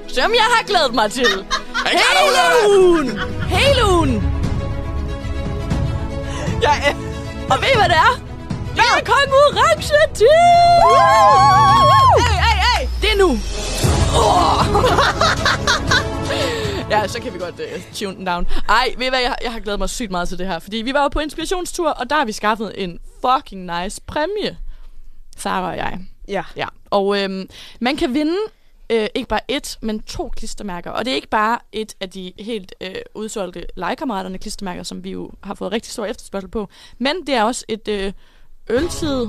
[0.08, 1.46] som jeg har glædet mig til.
[1.86, 3.20] Hele ugen!
[3.50, 4.24] Hele ugen!
[6.62, 6.94] Jeg er...
[7.52, 8.14] Og ved I, hvad det er?
[8.76, 10.28] Det er konkurrence-tid!
[12.20, 12.88] Hey, hey, hey!
[13.02, 13.38] Det er nu!
[16.90, 18.48] Ja, så kan vi godt uh, tune den down.
[18.70, 20.60] Ej, ved I hvad, jeg, jeg har glædet mig sygt meget til det her.
[20.60, 24.58] Fordi vi var jo på inspirationstur, og der har vi skaffet en fucking nice præmie.
[25.38, 26.00] Sara og jeg.
[26.28, 26.44] Ja.
[26.56, 27.50] Ja, og øhm,
[27.82, 28.38] man kan vinde
[28.90, 30.92] øh, ikke bare et, men to klistermærker.
[30.92, 35.12] Og det er ikke bare et af de helt øh, udsolgte legekammeraterne klistermærker, som vi
[35.12, 36.70] jo har fået rigtig stor efterspørgsel på.
[36.98, 38.14] Men det er også et øh,
[38.70, 39.28] øltid...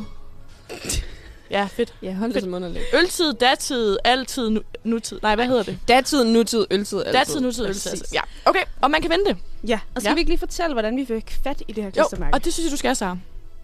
[1.50, 1.94] Ja, fedt.
[2.02, 2.82] Ja, hold det som underlæg.
[2.94, 5.18] Øltid, datid, altid, nu, nutid.
[5.22, 5.78] Nej, hvad hedder det?
[5.88, 7.12] Datid, nutid, øltid, altid.
[7.12, 7.90] Datid, nutid, øltid.
[7.90, 8.04] Altså.
[8.14, 8.62] Ja, okay.
[8.80, 9.36] Og man kan vinde det.
[9.68, 10.14] Ja, og skal Ja.
[10.14, 12.34] vi ikke lige fortælle, hvordan vi fik fat i det her Jo, klistermærke?
[12.34, 13.16] og det synes jeg, du skal, Sara.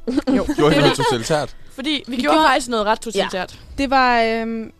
[0.57, 1.57] Gjorde helt noget totalitært.
[1.74, 3.59] Fordi vi, vi Vi gjorde gjorde- faktisk noget ret totalitært.
[3.78, 4.72] Det var øhm,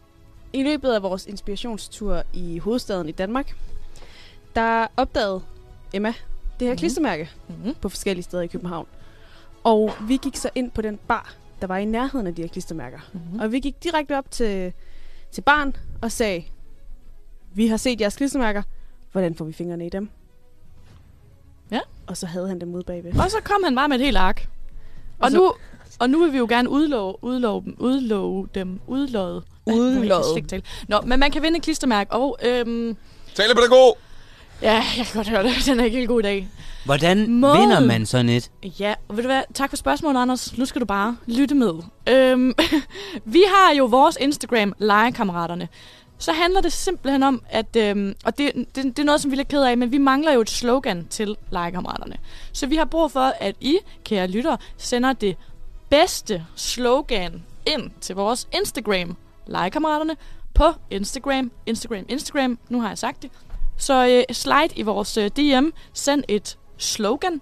[0.55, 3.57] i løbet af vores inspirationstur i hovedstaden i Danmark,
[4.57, 5.41] der opdagede
[5.93, 6.15] Emma
[6.61, 6.79] det her mm.
[6.79, 7.75] klistermærke Mm-hmm.
[7.81, 8.87] på forskellige steder i København.
[9.65, 12.49] Og vi gik så ind på den bar, der var i nærheden af de her
[12.49, 12.99] klistermærker.
[13.13, 13.41] Mm-hmm.
[13.41, 14.73] Og vi gik direkte op til,
[15.33, 16.45] til barn og sagde,
[17.55, 18.63] vi har set jeres klistermærker,
[19.13, 20.09] hvordan får vi fingrene i dem?
[21.71, 21.81] Ja.
[22.07, 23.19] Og så havde han dem ude bagved.
[23.21, 24.49] Og så kom han bare med et helt ark.
[25.19, 25.53] Og, Og så- nu,
[26.01, 29.43] og nu vil vi jo gerne udlove, udlove dem, udlove dem, udlode.
[29.67, 30.63] Udlode.
[30.89, 32.97] Nå, men man kan vinde et klistermærke, og øhm,
[33.35, 33.99] Talepædagog!
[34.63, 35.53] ja, jeg kan godt høre det.
[35.67, 36.49] Den er ikke helt god i dag.
[36.85, 37.61] Hvordan Måden.
[37.61, 38.51] vinder man sådan et?
[38.81, 39.43] Ja, og ved du hvad?
[39.55, 40.59] Tak for spørgsmålet, Anders.
[40.59, 41.73] Nu skal du bare lytte med.
[42.09, 42.55] Øhm,
[43.25, 45.69] vi har jo vores Instagram, legekammeraterne.
[46.19, 49.35] Så handler det simpelthen om, at, øhm, og det, det, det er noget, som vi
[49.35, 52.17] er lidt ked af, men vi mangler jo et slogan til legekammeraterne.
[52.53, 55.37] Så vi har brug for, at I, kære lyttere, sender det
[55.91, 59.17] bedste slogan ind til vores Instagram,
[59.47, 60.17] legekammeraterne,
[60.55, 62.59] på Instagram, Instagram, Instagram.
[62.69, 63.31] Nu har jeg sagt det.
[63.77, 67.41] Så øh, slide i vores øh, DM, send et slogan,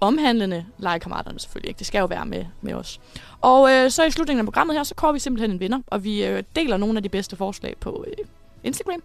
[0.00, 1.78] omhandlende legekammeraterne selvfølgelig ikke.
[1.78, 3.00] Det skal jo være med, med os.
[3.40, 6.04] Og øh, så i slutningen af programmet her, så kommer vi simpelthen en vinder, og
[6.04, 8.24] vi øh, deler nogle af de bedste forslag på øh,
[8.64, 9.02] Instagram.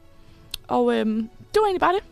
[0.67, 2.03] Og øh, det var egentlig bare det.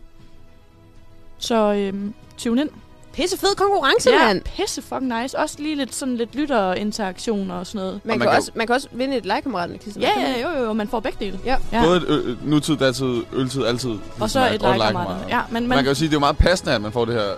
[1.38, 2.70] Så øh, tune ind.
[3.14, 4.42] Pisse fed konkurrence, Ja, mand.
[4.42, 5.38] pisse fucking nice.
[5.40, 8.02] Også lige lidt sådan lidt lytterinteraktion og sådan noget.
[8.04, 10.20] Man, Og kan, man kan også, man kan også vinde et legekammeraterne klistermærke.
[10.20, 11.40] Ja, ja, jo, jo, jo, man får begge dele.
[11.46, 11.58] Ja.
[11.72, 11.84] Ja.
[11.86, 13.96] Både et ø- nutid, datid, øltid, altid.
[14.20, 15.26] Og så et legekammeraterne.
[15.30, 16.92] Ja, men, Man men kan jo sige, at det er jo meget passende, at man
[16.92, 17.30] får det her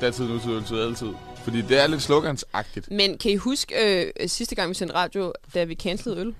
[0.00, 1.08] datid, nutid, øltid, altid.
[1.44, 2.90] Fordi det er lidt slogansagtigt.
[2.90, 6.34] Men kan I huske øh, sidste gang, vi sendte radio, da vi cancelede øl?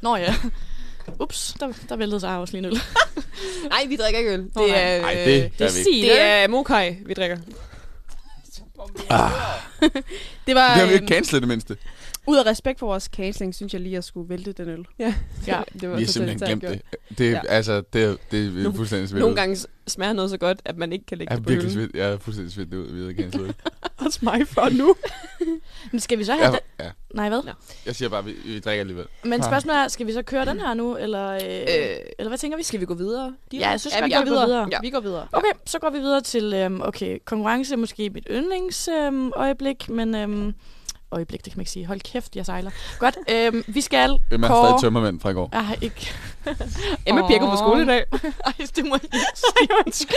[0.00, 0.34] Nå ja.
[1.20, 2.80] Ups, der, der væltede sig også lige en øl.
[3.70, 4.40] Nej, vi drikker ikke øl.
[4.40, 7.36] Det er, Nej, øh, det Det er vi det er mokai, vi drikker.
[10.46, 11.76] Det var Det har vi øhm, ikke cancelet det mindste.
[12.26, 14.86] Ud af respekt for vores canceling, synes jeg lige, at jeg skulle vælte den øl.
[14.98, 15.14] Ja,
[15.46, 16.72] Ja, det var Vi har simpelthen glemt gjort.
[16.72, 17.18] det.
[17.18, 17.40] Det er, Ja.
[17.48, 19.56] altså, det er, det er Nogle- fuldstændig smidt Nogle gange
[19.86, 21.88] smager noget så godt, at man ikke kan lægge Jeg er det på virkelig hylden.
[21.90, 22.02] smidt.
[22.02, 22.92] Jeg er fuldstændig smidt ud.
[22.92, 23.56] Vi havde cancelet det.
[24.06, 24.94] Også mig for nu.
[25.92, 26.84] Men skal vi så have Ja, ja.
[26.84, 26.90] ja.
[27.14, 27.42] Nej, hvad?
[27.44, 27.50] Nå.
[27.86, 29.06] Jeg siger bare, at vi, vi drikker alligevel.
[29.24, 32.38] Men spørgsmålet er, skal vi så køre den her nu, eller, øh, øh, eller hvad
[32.38, 32.62] tænker vi?
[32.62, 33.34] Skal vi gå videre?
[33.52, 34.46] Ja, jeg synes ja, vi vi går kan gå videre.
[34.46, 34.68] videre.
[34.72, 35.26] Ja, vi går videre.
[35.32, 39.88] Okay, så går vi videre til, øhm, okay, konkurrence er måske mit yndlingsøjeblik, øhm, øjeblik,
[39.88, 40.54] men øhm,
[41.12, 41.86] øjeblik, det kan man ikke sige.
[41.86, 42.70] Hold kæft, jeg sejler.
[42.98, 45.48] Godt, øhm, vi skal Hvem er stadig tømmermænd fra i går?
[45.52, 46.12] Jeg har ikke...
[47.06, 48.04] Emma Birker på skole i dag.
[48.46, 49.20] Ej, det må jeg
[49.86, 50.08] ikke sige.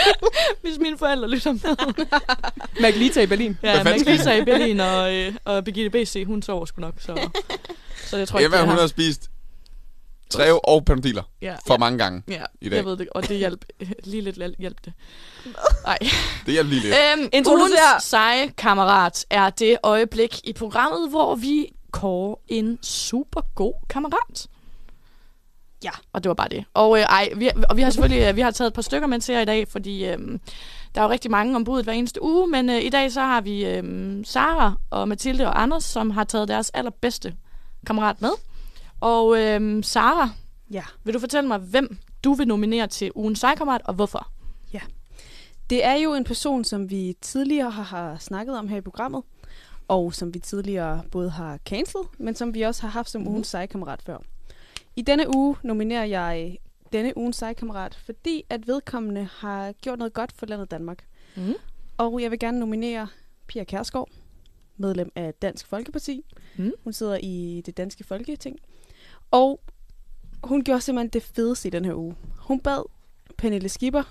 [0.62, 2.05] Hvis mine forældre lytter med.
[2.81, 3.58] Maglita i Berlin.
[3.63, 7.29] Ja, skal Maglisa i Berlin og, øh, og Birgitte B.C., hun sover sgu nok, så...
[8.05, 9.29] Så jeg tror ikke, Emma, det er hun har spist
[10.30, 12.78] Treo og panodiler Ja, for mange gange ja, i dag.
[12.78, 13.66] jeg ved det, og det hjalp
[14.04, 14.94] lige lidt hjælp det.
[15.86, 15.98] Nej.
[16.46, 16.96] Det hjælper lige lidt.
[17.18, 18.00] Øhm, Introducer.
[18.00, 24.48] seje kammerat er det øjeblik i programmet, hvor vi kårer en super god kammerat.
[25.84, 26.66] Ja, og det var bare det.
[26.74, 29.08] Og, øh, ej, vi, og vi har selvfølgelig øh, vi har taget et par stykker
[29.08, 30.18] med til jer i dag, fordi øh,
[30.96, 33.42] der er jo rigtig mange ombud hver eneste uge, men øh, i dag så har
[33.42, 33.84] vi øh,
[34.26, 37.36] Sara og Mathilde og Anders, som har taget deres allerbedste
[37.88, 38.30] kammerat med.
[39.06, 40.30] Og øh, Sara,
[40.72, 40.84] Ja.
[41.04, 44.32] vil du fortælle mig, hvem du vil nominere til ugens sejkammerat, og hvorfor?
[45.70, 49.24] Det er jo en person, som vi tidligere har, har snakket om her i programmet,
[49.88, 53.30] og som vi tidligere både har cancelled, men som vi også har haft som Mhm.
[53.32, 54.18] ugens sejkammerat før.
[54.96, 56.58] I denne uge nominerer jeg
[56.94, 61.06] denne ugens sejkammerat, fordi at vedkommende har gjort noget godt for landet Danmark.
[61.36, 61.54] Mm.
[61.98, 63.08] Og jeg vil gerne nominere
[63.48, 64.10] Pia Kærsgaard,
[64.78, 66.26] medlem af Dansk Folkeparti.
[66.58, 66.72] Mm.
[66.84, 68.60] Hun sidder i det danske folketing.
[69.32, 69.62] Og
[70.44, 72.16] hun gjorde simpelthen det fedeste i den her uge.
[72.38, 72.84] Hun bad
[73.38, 74.04] Pernille Skipper,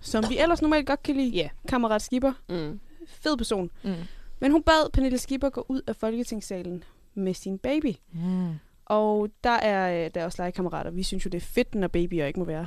[0.00, 1.48] som vi ellers normalt godt kan lide, Ja.
[1.68, 2.80] kammerat Skipper, Mm.
[3.06, 3.70] fed person.
[3.84, 3.94] Mm.
[4.40, 7.94] Men hun bad Pernille Skipper gå ud af folketingssalen med sin baby.
[8.12, 8.54] Mm.
[8.84, 10.90] Og der er, øh, der er også legekammerater.
[10.90, 12.66] Vi synes jo, det er fedt, når babyer ikke må være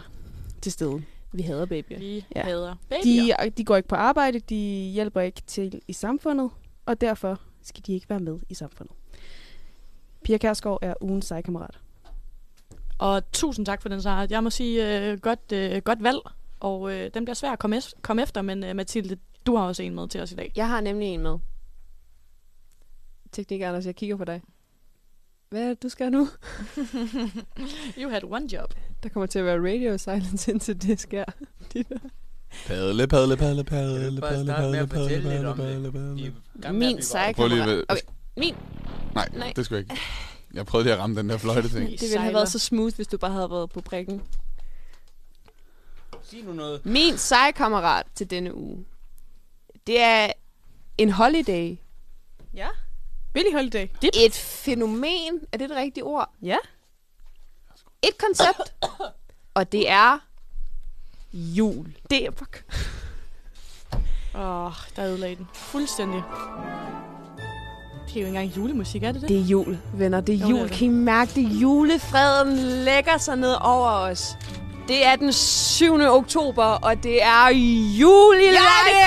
[0.62, 1.04] til stede.
[1.34, 2.00] Vi hader babyer.
[2.00, 2.22] Vi Ja.
[2.36, 2.44] ja.
[2.44, 3.36] hader babyer.
[3.44, 6.50] De, de går ikke på arbejde, de hjælper ikke til i samfundet,
[6.86, 8.96] og derfor skal de ikke være med i samfundet.
[10.24, 11.80] Pia Kærsgaard er ugens sejkammerat.
[13.00, 14.28] Og tusind tak for den, Sara.
[14.30, 16.20] Jeg må sige øh, godt, øh, godt valg.
[16.60, 19.64] Og øh, den bliver svær at komme, es- komme efter, men øh, Mathilde, du har
[19.64, 20.52] også en med til os i dag.
[20.56, 21.38] Jeg har nemlig en med.
[23.32, 24.42] Teknik Anders, jeg kigger på dig.
[25.50, 26.28] Hvad er det, du skal nu?
[28.02, 28.74] You had one job.
[29.04, 31.26] Der kommer til at være radio silence indtil det sker.
[32.68, 36.28] Padle, padle, padle, padle, padle, padle, padle, padle, padle, padle.
[36.28, 38.02] Er gang med at Min at- Okay,
[38.38, 38.56] min.
[39.16, 39.54] Nej, Nej.
[39.56, 40.02] det skulle jeg ikke.
[40.54, 41.92] Jeg prøvede lige at ramme den der fløjte ting.
[41.92, 44.22] Det ville have været så smooth, hvis du bare havde været på prikken.
[46.24, 46.86] Sig nu noget.
[46.86, 48.86] Min seje kammerat til denne uge.
[49.88, 50.32] Det er
[50.98, 51.78] en holiday.
[52.54, 52.68] Ja.
[53.34, 53.88] Billy Holiday.
[54.14, 55.40] Et fænomen.
[55.52, 56.34] Er det det rigtige ord?
[56.42, 56.58] Ja.
[58.04, 58.74] Et koncept.
[59.54, 60.20] Og det er
[61.34, 61.96] jul.
[62.10, 62.66] Det er fuck.
[64.36, 65.48] Åh, oh, der ødelagde den.
[65.54, 66.24] Fuldstændig.
[68.14, 69.30] Det er jo ikke engang julemusik, er det det?
[69.30, 70.22] Det er jul, venner.
[70.22, 70.60] Det er Jo, det jul.
[70.60, 70.72] er det.
[70.72, 71.62] Kan I mærke det?
[71.62, 74.38] Julefreden lægger sig ned over os.
[74.88, 76.00] Det er den 7.
[76.02, 77.48] oktober, og det er
[78.00, 78.60] jul i ja,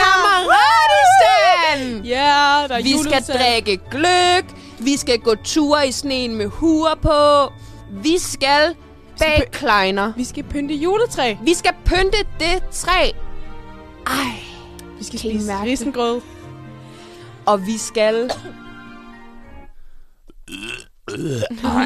[0.02, 2.04] Kammeratistan!
[2.04, 4.44] Ja, der er Vi skal drikke gløk.
[4.78, 7.52] Vi skal gå ture i sneen med huer på.
[8.02, 8.74] Vi skal
[9.18, 10.12] bage kleiner.
[10.16, 11.34] Vi skal pynte juletræ.
[11.42, 13.10] Vi skal pynte det træ.
[14.06, 14.14] Ej.
[14.98, 15.62] Vi skal spise det?
[15.62, 16.20] risengrød.
[17.46, 18.30] Og vi skal...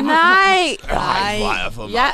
[0.02, 0.76] Nej.
[0.88, 2.06] Ej, hvor er jeg for Ja,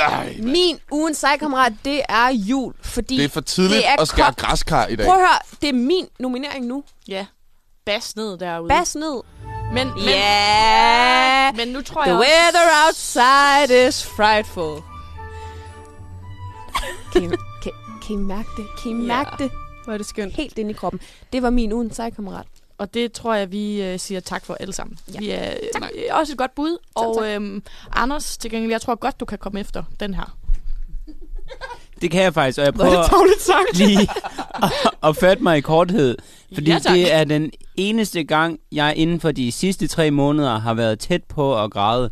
[0.00, 2.74] Ej, min ugens sejkammerat, det er jul.
[2.82, 5.06] Fordi Det er for tidligt det er at skære græskar i dag.
[5.06, 6.84] Prøv at høre, det er min nominering nu.
[7.08, 7.26] Ja.
[7.86, 8.68] Bas ned derude.
[8.68, 9.22] Bas ned.
[9.72, 11.56] Men, men, Yeah.
[11.56, 12.28] men nu tror The jeg også...
[12.30, 14.82] weather outside is frightful.
[17.12, 17.26] Kan I,
[17.62, 17.72] kan,
[18.06, 18.66] kan I mærke det?
[18.82, 19.50] Kan I mærke det?
[19.84, 20.34] Hvor er det skønt.
[20.34, 21.00] Helt ind i kroppen.
[21.32, 22.46] Det var min ugens sejkammerat.
[22.78, 24.98] Og det tror jeg, vi øh, siger tak for alle sammen.
[25.14, 25.18] Ja.
[25.18, 25.82] Vi er Tak.
[25.82, 25.90] tak.
[26.10, 26.68] også et godt bud.
[26.98, 27.26] Selv og tak.
[27.30, 27.62] øhm,
[27.92, 30.36] Anders, til gengæld, jeg tror godt, du kan komme efter den her.
[32.00, 33.78] Det kan jeg faktisk, og jeg er det prøver tavligt sagt.
[33.78, 34.08] lige
[34.62, 36.16] at, at fatte mig i korthed.
[36.54, 36.94] Fordi Ja, tak.
[36.94, 41.24] det er den eneste gang, jeg inden for de sidste tre måneder har været tæt
[41.24, 42.10] på at græde.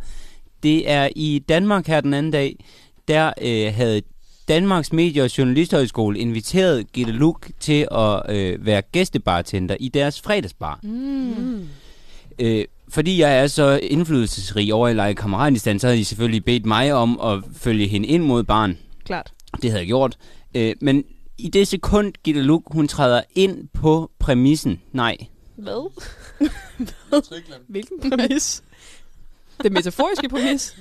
[0.62, 2.64] Det er i Danmark her den anden dag,
[3.08, 4.02] der øh, havde
[4.48, 10.78] Danmarks Medie- og Journalisthøjskole inviteret Gitte Luk til at øh, være gæstebartender i deres fredagsbar.
[10.82, 11.68] Mm.
[12.38, 16.66] Øh, fordi jeg er så indflydelsesrig over i Leje Kammeratistan, så havde de selvfølgelig bedt
[16.66, 18.78] mig om at følge hende ind mod barn.
[19.04, 19.32] Klart.
[19.62, 20.16] Det havde jeg gjort.
[20.54, 21.04] Øh, men
[21.38, 24.80] i det sekund, Gitte Luk, hun træder ind på præmissen.
[24.92, 25.16] Nej.
[25.56, 25.92] Hvad?
[27.68, 28.62] Hvilken præmis?
[29.62, 30.76] det metaforiske præmis.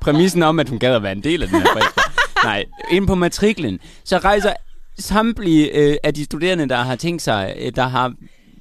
[0.00, 2.07] Præmissen om, at hun gad at være en del af den her fredagsbar.
[2.44, 3.78] Nej, ind på matriklen.
[4.04, 4.52] Så rejser
[4.98, 8.12] samtlige øh, af de studerende, der har tænkt sig, øh, der har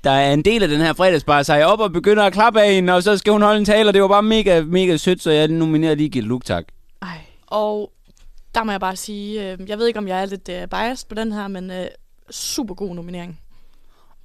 [0.04, 2.74] der er en del af den her fredagsbar, sig op og begynder at klappe af
[2.74, 5.22] hende, og så skal hun holde en tale, og det var bare mega, mega sødt,
[5.22, 6.66] så jeg nominerer lige Gitte Luk, tak.
[7.02, 7.18] Ej.
[7.48, 7.92] Og
[8.56, 11.08] der må jeg bare sige, øh, jeg ved ikke, om jeg er lidt øh, biased
[11.10, 11.86] på den her, men øh,
[12.32, 13.40] super god nominering.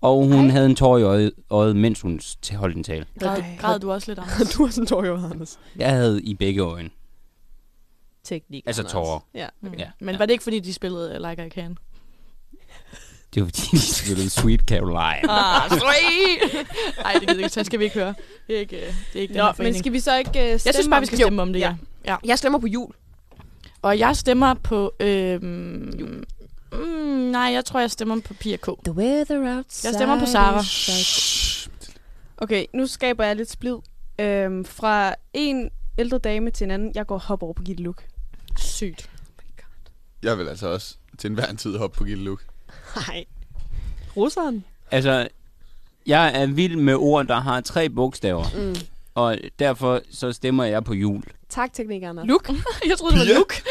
[0.00, 0.50] Og hun Ej.
[0.50, 2.20] havde en tår i øjet, øjet mens hun
[2.54, 3.06] holdt en tale.
[3.20, 4.54] Græd, græd du også lidt, Anders?
[4.54, 5.58] du har sådan tår i øjet, Anders.
[5.76, 6.90] Jeg havde i begge øjne.
[8.24, 8.62] Teknik.
[8.66, 8.92] Altså Anders.
[8.92, 9.20] tårer.
[9.34, 9.46] Ja.
[9.60, 9.74] Mm.
[9.78, 9.86] Ja.
[10.00, 11.78] Men var det ikke, fordi de spillede uh, Like I Can?
[13.34, 15.30] Det var fordi, de spillede Sweet Caroline.
[15.30, 16.66] Ah, sweet!
[17.04, 17.48] Ej, det gider ikke.
[17.48, 18.14] Så skal vi ikke høre.
[18.46, 20.60] Det er ikke, øh, det er ikke Nå, men skal vi så ikke uh, stemme
[20.64, 21.24] Jeg synes bare, om vi skal det?
[21.24, 21.74] stemme om det, ja.
[22.04, 22.16] ja.
[22.24, 22.92] Jeg stemmer på jul.
[23.82, 24.94] Og jeg stemmer på...
[25.00, 26.24] Øhm,
[26.72, 26.78] mm,
[27.30, 28.66] nej, jeg tror, jeg stemmer på Pia K.
[28.84, 30.64] The weather outside Jeg stemmer på Sara.
[32.36, 33.76] Okay, nu skaber jeg lidt splid.
[34.18, 36.92] Øhm, fra en ældre dame til en anden.
[36.94, 38.04] Jeg går hop over på Gitte Luk.
[38.58, 39.10] Sygt.
[40.22, 42.44] Jeg vil altså også til enhver en tid hoppe på Gitte Luk.
[42.96, 43.24] Nej.
[44.16, 44.64] Russeren.
[44.90, 45.28] Altså,
[46.06, 48.44] jeg er vild med ord, der har tre bogstaver.
[48.54, 48.74] Mm.
[49.14, 51.22] Og derfor så stemmer jeg på jul.
[51.54, 52.26] Tak, teknik, Anders.
[52.26, 52.48] Luk.
[52.88, 53.34] jeg troede, det var Pia?
[53.38, 53.62] Luke.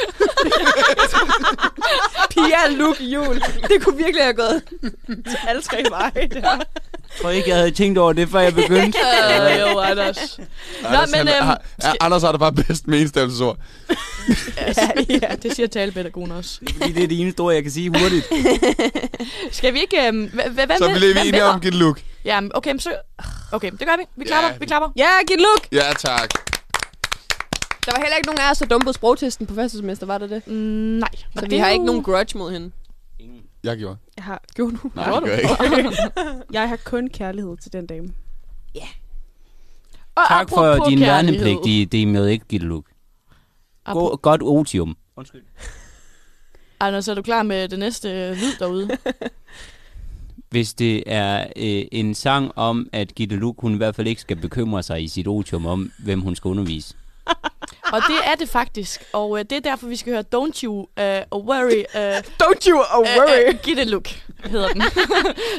[2.31, 3.35] Pia Luk Jul.
[3.69, 4.61] Det kunne virkelig have gået
[5.07, 6.59] til alle tre veje der.
[7.21, 8.99] tror ikke, jeg havde tænkt over det, før jeg begyndte.
[9.51, 10.39] Øh, jo, Anders.
[10.85, 13.57] Anders, men, han, øhm, har, ja, Anders har det bare bedst med enstavelsesord.
[14.57, 14.73] ja,
[15.09, 16.59] ja, det siger talepædagogen også.
[16.77, 18.27] Fordi det er det eneste ord, jeg kan sige hurtigt.
[19.51, 20.07] Skal vi ikke...
[20.07, 22.03] Øhm, hva- hva- hvem Så vil- vi enige om Gitte Luke.
[22.25, 22.91] Ja, okay, så...
[23.51, 24.03] Okay, det gør vi.
[24.15, 24.89] Vi klapper, vi klapper.
[24.95, 25.67] Ja, giv look!
[25.71, 26.50] Ja, tak.
[27.85, 30.29] Der var heller ikke nogen af os, der dumpede sprogtesten på første semester, var det
[30.29, 30.47] det?
[30.47, 31.09] Mm, nej.
[31.15, 32.71] Så Og vi det har er ikke nogen grudge mod hende.
[33.63, 33.97] Jeg gjorde.
[34.17, 34.91] Jeg har gjort nu.
[34.95, 36.11] Nej, gør jeg ikke.
[36.53, 38.13] Jeg har kun kærlighed til den dame.
[40.15, 41.05] Og Tak for din kærlighed.
[41.45, 42.89] værnepligt i det med ikke, Gitte Luke.
[43.89, 44.97] Apro- Go- godt otium.
[45.15, 45.41] Undskyld.
[46.79, 48.89] Anders, er du klar med det næste lyd derude?
[50.49, 54.21] Hvis det er øh, en sang om, at Gitte Luke, hun i hvert fald ikke
[54.21, 56.95] skal bekymre sig i sit otium om, hvem hun skal undervise.
[57.95, 59.03] Og det er det faktisk.
[59.13, 60.85] Og øh, det er derfor, vi skal høre Don't You uh,
[61.49, 61.83] Worry.
[61.95, 63.53] Uh, Don't you uh, worry.
[63.53, 64.07] uh, Get a look,
[64.45, 64.81] hedder den.
[64.81, 64.91] Don't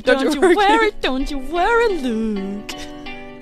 [0.07, 0.57] don't, you you worry.
[0.57, 2.73] worry, don't you worry, Luke.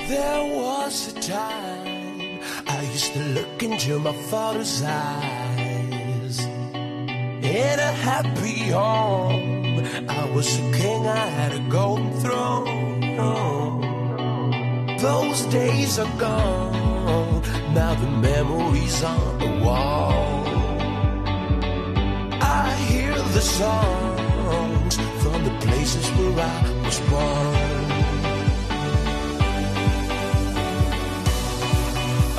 [0.09, 6.39] There was a time I used to look into my father's eyes.
[7.43, 13.01] In a happy home, I was a king, I had a golden throne.
[14.99, 17.43] Those days are gone,
[17.75, 20.45] now the memories on the wall.
[22.43, 27.91] I hear the songs from the places where I was born.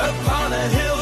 [0.09, 1.00] upon a hill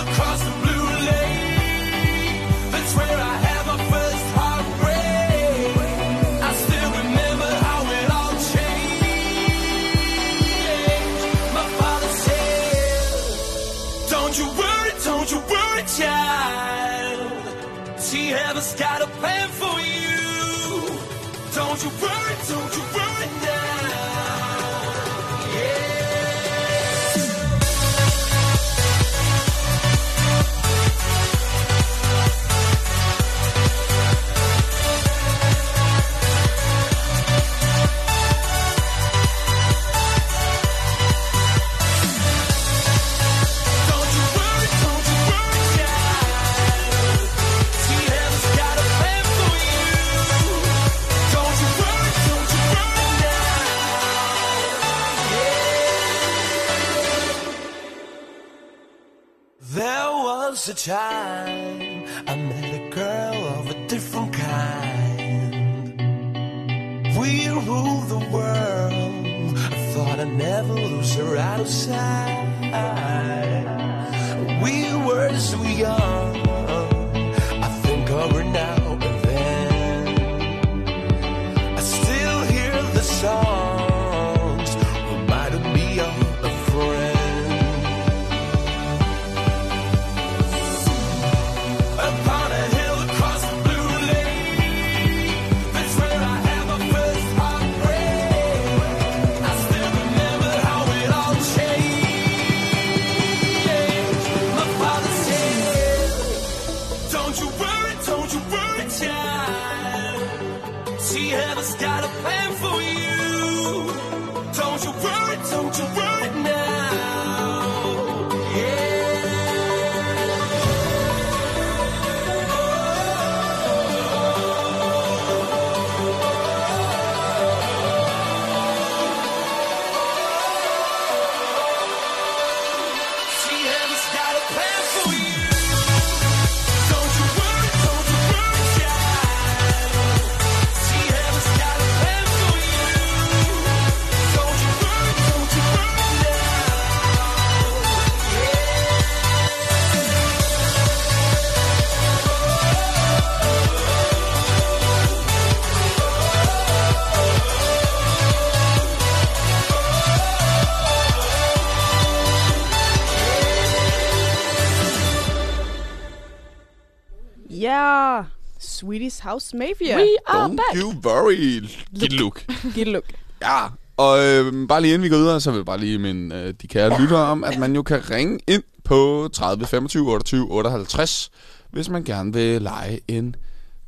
[169.19, 169.97] House Mafia.
[169.97, 170.75] We are Don't back.
[170.83, 171.61] you worry,
[171.99, 172.45] Gitte Luke.
[172.75, 173.03] Giv et look.
[173.41, 173.67] Ja,
[173.97, 176.53] og øh, bare lige inden vi går videre, så vil jeg bare lige minde øh,
[176.61, 181.31] de kære lyttere om, at man jo kan ringe ind på 30 25 28 58,
[181.69, 183.35] hvis man gerne vil lege en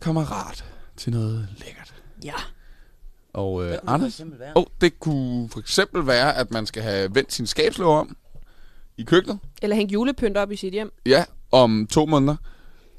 [0.01, 0.65] kammerat
[0.97, 1.93] til noget lækkert.
[2.23, 2.33] Ja.
[3.33, 4.21] Og øh, Anders,
[4.55, 8.15] oh, det kunne for eksempel være, at man skal have vendt sin skabslåg om
[8.97, 9.39] i køkkenet.
[9.61, 10.91] Eller hænge julepynt op i sit hjem.
[11.05, 12.35] Ja, om to måneder.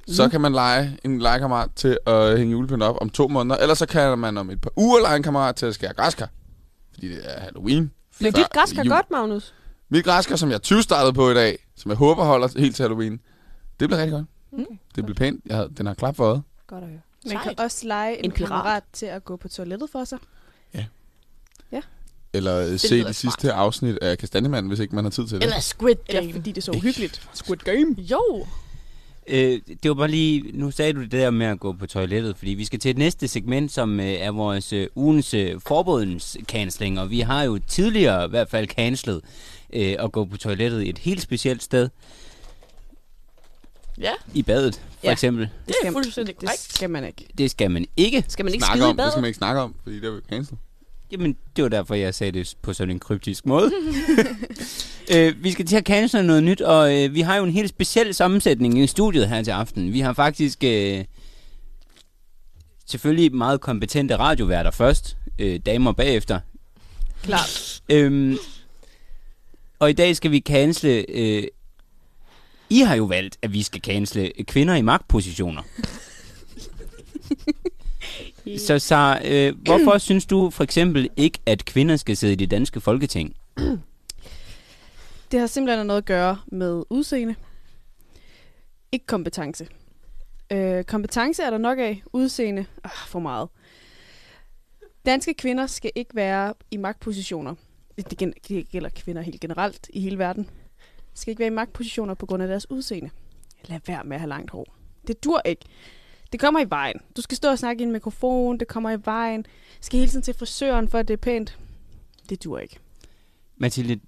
[0.09, 3.57] Så kan man lege en legekammerat til at hænge julepynt op om to måneder.
[3.57, 6.29] Eller så kan man om et par uger lege en kammerat til at skære græskar.
[6.95, 7.91] fordi det er Halloween.
[8.21, 8.89] Men dit græsker jul.
[8.93, 9.55] godt, Magnus.
[9.89, 12.83] Mit græsker, som jeg 20 startede på i dag, som jeg håber holder helt til
[12.83, 13.21] Halloween,
[13.81, 14.27] det bliver rigtig godt.
[14.53, 14.65] Okay.
[14.95, 15.41] Det bliver pænt.
[15.47, 16.43] Jeg, havde- den har klap for øjet.
[16.67, 17.01] Godt at høre.
[17.27, 17.61] Man kan Sejt.
[17.61, 18.49] også lege en, En pirat.
[18.49, 20.19] kammerat til at gå på toilettet for sig.
[22.35, 23.35] Eller øh, se lyder det smart.
[23.35, 25.45] sidste afsnit af Kastanjemanden, hvis ikke man har tid til det.
[25.45, 26.33] Eller Squid Eller Game.
[26.33, 27.29] fordi det er så uhyggeligt.
[27.33, 27.95] Squid Game.
[27.99, 28.47] Jo.
[29.27, 32.37] Øh, det var bare lige, nu sagde du det der med at gå på toilettet,
[32.39, 37.01] fordi vi skal til et næste segment, som øh, er vores øh, ugens øh, forbudenscanceling,
[37.01, 39.21] og vi har jo tidligere i hvert fald cancelet
[39.73, 41.89] øh, at gå på toilettet et helt specielt sted,
[44.01, 45.13] Ja, i badet for Ja.
[45.13, 45.49] eksempel.
[45.69, 46.61] det er fuldstændig Det korrekt.
[46.75, 47.27] skal man ikke.
[47.39, 48.25] Det skal man ikke.
[48.29, 48.97] Skal man ikke snakke skide om.
[48.99, 49.21] i Det skal badet?
[49.23, 50.57] man ikke snakke om, fordi det er jo cancel.
[51.13, 53.73] Jamen, det var derfor, jeg sagde det på sådan en kryptisk måde.
[55.15, 57.69] øh, vi skal til at cancele noget nyt, og øh, vi har jo en helt
[57.69, 59.93] speciel sammensætning i studiet her til aften.
[59.93, 61.05] Vi har faktisk øh,
[62.87, 66.41] selvfølgelig meget kompetente radioværter først, øh, damer bagefter.
[67.23, 67.83] Klart.
[67.89, 68.37] Øhm,
[69.79, 71.05] og i dag skal vi cancele...
[71.09, 71.45] Øh,
[72.71, 75.63] I har jo valgt, at vi skal cancele kvinder i magtpositioner.
[78.59, 82.51] Så så øh, hvorfor synes du for eksempel ikke, at kvinder skal sidde i det
[82.51, 83.37] danske folketing?
[85.33, 87.35] Det har simpelthen noget at gøre med udseende.
[88.93, 89.69] Ikke kompetence.
[90.53, 92.03] Øh, kompetence er der nok af.
[92.13, 93.49] Udseende, ah, for meget.
[95.07, 97.55] Danske kvinder skal ikke være i magtpositioner.
[97.97, 100.51] Det det gælder kvinder helt generelt i hele verden.
[101.15, 103.11] Skal ikke være i magtpositioner på grund af deres udseende.
[103.65, 104.75] Lad være med at have langt hår.
[105.07, 105.65] Det dur ikke.
[106.33, 106.97] Det kommer i vejen.
[107.17, 108.59] Du skal stå og snakke i en mikrofon.
[108.59, 109.43] Det kommer i vejen.
[109.43, 109.49] Du
[109.81, 111.59] skal hele tiden til frisøren, for at det er pænt.
[112.29, 112.79] Det dur ikke.
[113.57, 114.01] Mathilde,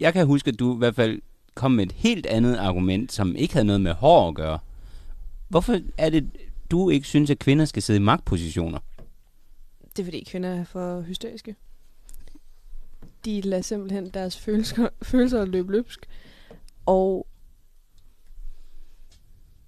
[0.00, 1.22] jeg kan huske, at du i hvert fald
[1.54, 4.58] kom med et helt andet argument, som ikke havde noget med hår at gøre.
[5.48, 6.30] Hvorfor er det,
[6.70, 8.78] du ikke synes, at kvinder skal sidde i magtpositioner?
[9.96, 11.56] Det er fordi kvinder er for hysteriske.
[13.24, 16.06] De lader simpelthen deres følelser, følelser løbe løbsk.
[16.86, 17.26] Og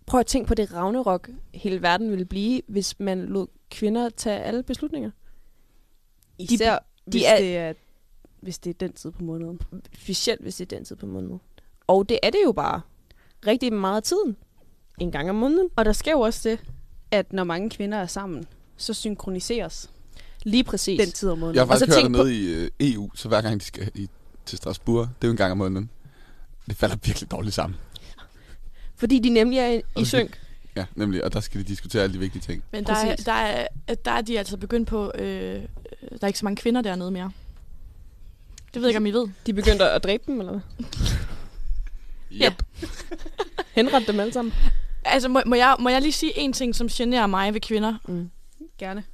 [0.09, 4.41] prøv at tænke på det Ragnarok, hele verden ville blive, hvis man lod kvinder tage
[4.41, 5.11] alle beslutninger.
[6.39, 7.73] Især de hvis, er- det er,
[8.41, 9.61] hvis det er den tid på måneden.
[9.95, 11.41] Specielt hvis det er den tid på måneden.
[11.87, 12.81] Og det er det jo bare.
[13.47, 14.37] Rigtig meget af tiden.
[15.01, 15.69] En gang om måneden.
[15.77, 16.61] Og der sker jo også det,
[17.11, 18.45] at når mange kvinder er sammen,
[18.77, 19.91] så synkroniseres
[20.43, 21.01] Lige præcis.
[21.01, 21.55] den tid om måneden.
[21.57, 23.91] Jeg har Og så faktisk hørt nede i øh, EU, så hver gang de skal
[23.95, 24.09] i,
[24.47, 25.91] til Strasbourg, det er jo en gang om måneden.
[26.67, 27.79] Det falder virkelig dårligt sammen.
[28.99, 30.41] Fordi de nemlig er i, synk.
[30.77, 32.63] Ja, nemlig, og der skal de diskutere alle de vigtige ting.
[32.73, 35.13] Men der er, der, er, der er de altså begyndt på...
[35.15, 35.63] Øh,
[36.11, 37.31] der er ikke så mange kvinder dernede mere.
[38.75, 39.29] Det ved jeg ikke, om I ved.
[39.47, 40.87] De begyndte at dræbe dem, eller hvad?
[42.31, 42.53] Ja.
[43.75, 44.55] Henrette dem alle sammen.
[45.05, 47.95] Altså, må, må, jeg, må jeg lige sige en ting, som generer mig ved kvinder?
[48.09, 48.31] Mm.
[48.79, 49.05] Gerne.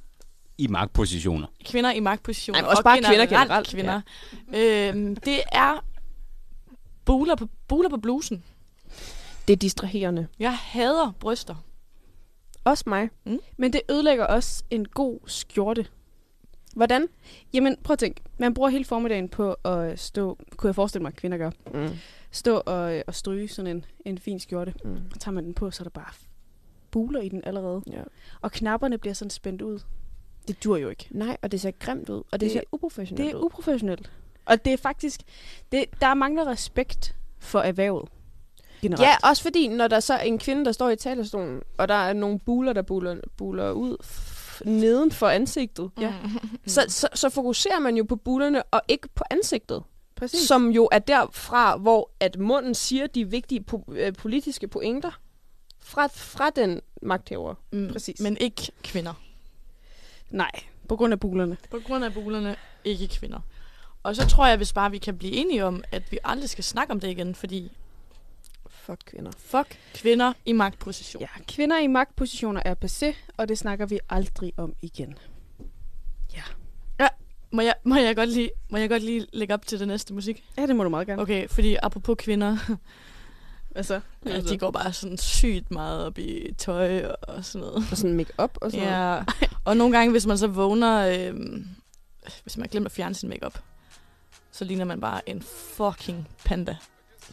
[0.57, 1.47] I magtpositioner.
[1.65, 2.59] Kvinder i magtpositioner.
[2.59, 4.01] Ej, men også og bare kvinder generelt, Kvinder.
[4.53, 4.89] Ja.
[4.89, 5.83] Øhm, det er
[7.05, 8.43] buler på, buler på blusen.
[9.47, 10.27] Det er distraherende.
[10.39, 11.55] Jeg hader bryster.
[12.63, 13.09] Også mig.
[13.57, 15.85] Men det ødelægger også en god skjorte.
[16.75, 17.07] Hvordan?
[17.53, 18.21] Jamen, prøv at tænke.
[18.37, 21.89] Man bruger hele formiddagen på at stå, kunne jeg forestille mig, at kvinder gør, Mm.
[22.31, 24.73] stå og, og stryge sådan en, en fin skjorte.
[24.83, 24.97] Mm.
[25.13, 26.13] Så tager man den på, så er der bare
[26.91, 27.81] buler i den allerede.
[27.91, 28.01] Ja.
[28.41, 29.79] Og knapperne bliver sådan spændt ud.
[30.47, 31.07] Det dur jo ikke.
[31.11, 32.17] Nej, og det ser grimt ud.
[32.17, 33.45] Og det, Det- ser uprofessionelt Det er ud.
[33.45, 34.11] uprofessionelt.
[34.45, 35.21] Og det er faktisk,
[35.71, 38.09] det, der mangler respekt for erhvervet.
[38.81, 39.01] Generelt.
[39.07, 41.93] Ja, også fordi, når der så er en kvinde, der står i talerstolen, og der
[41.93, 46.13] er nogle buler, der buler, buler ud f- neden for ansigtet, Ja.
[46.67, 49.83] så, så, så fokuserer man jo på bulerne, og ikke på ansigtet.
[50.15, 50.47] præcis.
[50.47, 55.11] Som jo er derfra, hvor at munden siger de vigtige po- øh, politiske pointer
[55.79, 57.55] fra, fra den magthaver.
[57.71, 58.19] Mm, Præcis.
[58.19, 59.13] Men ikke kvinder.
[60.29, 60.51] Nej,
[60.89, 61.57] på grund af bulerne.
[61.71, 62.55] På grund af bulerne,
[62.85, 63.39] ikke kvinder.
[64.03, 66.63] Og så tror jeg, hvis bare vi kan blive enige om, at vi aldrig skal
[66.63, 67.71] snakke om det igen, fordi
[68.85, 69.31] Fuck kvinder.
[69.37, 71.21] fuck kvinder i magtposition.
[71.21, 75.17] Ja, kvinder i magtpositioner er passé, og det snakker vi aldrig om igen.
[77.55, 80.13] Må, jeg, må, jeg godt lige, må jeg godt lige lægge op til det næste
[80.13, 80.43] musik?
[80.57, 81.21] Ja, det må du meget gerne.
[81.21, 82.57] Okay, fordi apropos kvinder,
[83.71, 83.99] Hvad så?
[84.25, 87.87] ja, de går bare sådan sygt meget op i tøj og sådan noget.
[87.91, 89.23] Og sådan make-up og sådan noget.
[89.41, 91.67] Ja, og nogle gange, hvis man så vågner, øhm,
[92.43, 93.59] hvis man glemt at fjerne sin makeup,
[94.51, 96.75] så ligner man bare en fucking panda.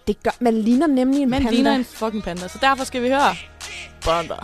[0.06, 1.54] Det gør, man ligner nemlig en Man panda.
[1.54, 3.36] ligner en fucking panda, så derfor skal vi høre
[4.00, 4.34] Panda.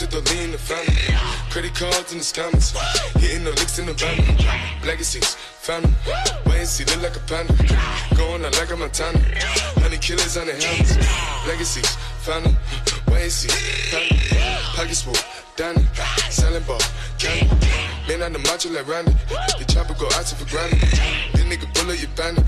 [0.00, 0.96] Twisted the lean, the family.
[1.50, 2.72] Credit cards in the scammers.
[3.20, 4.16] Hitting the licks in the van.
[4.82, 5.92] Legacies, family.
[6.46, 7.52] Wait and see, look like a panda.
[8.16, 9.18] Going out like a Montana.
[9.76, 10.96] Honey killers on the helmets.
[11.46, 12.56] Legacies, family.
[13.12, 13.52] Wait and see,
[13.92, 14.16] family.
[14.74, 15.20] Pockets full,
[15.56, 15.84] Danny.
[16.30, 16.80] Selling ball,
[17.18, 17.68] candy.
[18.08, 19.12] Man on the macho like Randy.
[19.58, 20.80] The chopper go out to for granted.
[20.80, 22.46] This nigga bullet, you bandit.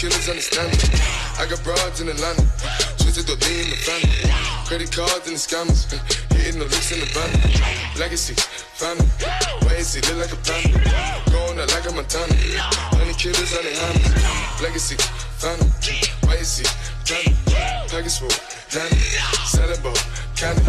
[0.00, 0.80] Killers understand me.
[1.36, 2.40] I got broads in Atlanta.
[2.96, 4.32] Twisted the in the family.
[4.64, 5.92] Credit cards and the scammers.
[6.32, 7.28] Hitting the licks in the van.
[8.00, 8.32] Legacy,
[8.80, 9.04] family.
[9.68, 10.80] And see, look like a panda.
[11.28, 12.32] Going out like a Montana.
[12.96, 14.64] Honey killers on the hammers.
[14.64, 14.96] Legacy,
[15.36, 15.68] family.
[15.68, 16.64] And see,
[17.04, 17.36] family.
[17.92, 18.32] Package full,
[18.72, 18.96] Danny.
[19.52, 20.00] Selling ball,
[20.32, 20.64] candy.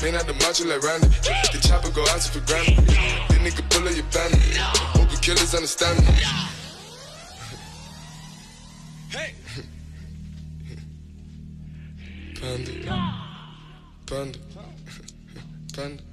[0.00, 1.12] Man out the macho like Randy.
[1.52, 2.80] The chopper go out to for granted.
[2.88, 4.40] This nigga pull up your bandit.
[4.96, 6.16] Hope the killers understand me.
[9.10, 9.34] Hey.
[12.40, 12.72] Panda.
[12.88, 13.56] Ah.
[14.06, 14.38] Panda.
[15.74, 16.09] Panda.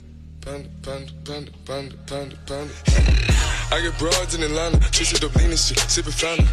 [0.47, 2.71] Panda, panda, panda, panda, panda, panda.
[3.67, 6.47] I get broads in Atlanta, twisted up lean and shit, sippin' fountain.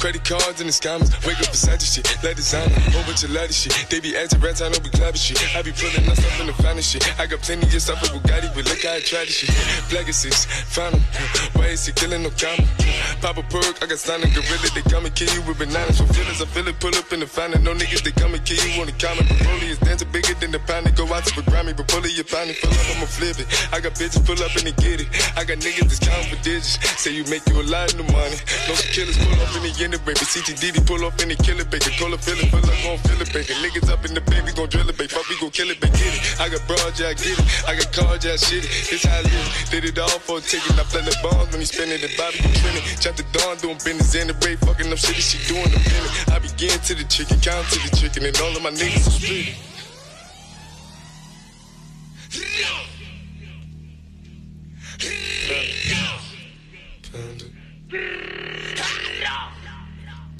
[0.00, 3.76] Credit cards and the scammers, wake up beside shit, like designer, whole bunch of shit.
[3.90, 5.36] They be acting rats, I know we clapping shit.
[5.54, 7.04] I be pulling us up in the finest shit.
[7.20, 9.52] I got plenty of stuff with Bugatti, but look how I try this shit.
[9.92, 10.24] Black is.
[11.52, 12.64] Why is he killing no comma?
[13.20, 16.00] Pop a perk, I got signed gorilla, they come and kill you with bananas.
[16.00, 17.62] For feelings, I feel it, pull up in the fountain.
[17.62, 19.24] No niggas, they come and kill you on the counter.
[19.44, 22.16] Broly is dancing bigger than the pound, go out to the Grammy, but pull it,
[22.16, 23.46] you pound it, fill up, I'ma flip it.
[23.72, 25.08] I got bitches pull up and they get it.
[25.36, 26.78] I got niggas that's counting for digits.
[27.00, 28.38] Say you make you a lot of money.
[28.68, 30.24] No killers pull up in the end of baby.
[30.24, 31.90] CTDD pull up in the killer baby.
[31.98, 33.54] Call a feeling, pull up gon' feel it baby.
[33.62, 35.08] Niggas up in the baby gon' drill it baby.
[35.08, 35.96] Fuck we gon' kill it baby.
[35.96, 36.22] Get it.
[36.40, 37.46] I got broad, yeah, I get it.
[37.68, 38.70] I got cards, yeah, shit it.
[38.92, 39.48] It's how I live.
[39.70, 40.74] Did it all for a ticket.
[40.78, 42.84] I play the bombs when he spinning the Bobby you trending.
[43.00, 44.58] Chop the dawn doing business in the break.
[44.60, 46.12] Fucking up shit she doing the minute.
[46.30, 49.16] I begin to the chicken, count to the chicken, and all of my niggas are
[49.18, 49.73] split.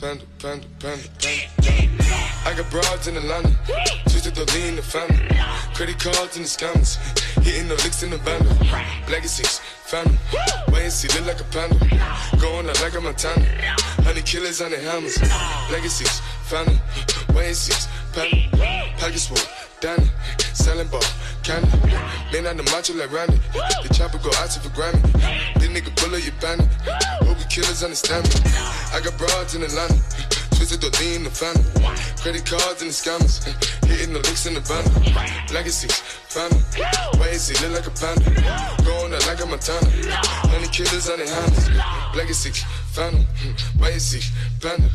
[0.05, 1.45] Panda, panda, panda, panda.
[2.45, 3.57] I got broads in Atlanta,
[4.03, 5.17] twisted the lean, the family.
[5.73, 6.99] Credit cards and the scammers,
[7.43, 8.45] hitting the licks in the band.
[9.11, 10.19] Legacies, family.
[10.69, 11.79] Wait and see, look like a panda.
[12.39, 13.47] Going out like a Montana.
[14.05, 15.17] Honey killers on the hammers.
[15.73, 16.21] Legacies,
[16.53, 16.79] family.
[17.35, 18.37] Wait and see, panda.
[18.99, 19.31] Package
[19.81, 20.11] Danny.
[20.53, 21.01] Selling ball,
[21.45, 21.69] candy.
[22.33, 23.39] Man on the macho like Randy.
[23.85, 25.01] The chopper go out to for Grammy.
[25.61, 26.67] This nigga pull up your bandit.
[27.21, 28.41] Hope the killers understand me.
[28.97, 30.01] I got broads in Atlanta.
[30.57, 31.63] Twisted the lean, the family.
[32.25, 33.45] Credit cards and the scammers.
[33.85, 34.83] Hitting the licks in the van.
[35.53, 35.93] Legacy,
[36.33, 36.65] family.
[37.21, 38.25] Wait and see, look like a panda.
[38.81, 39.85] Going out like a Montana.
[40.49, 41.69] Honey killers on the hammers.
[42.17, 42.57] Legacy,
[43.99, 44.23] see,
[44.63, 44.89] panda.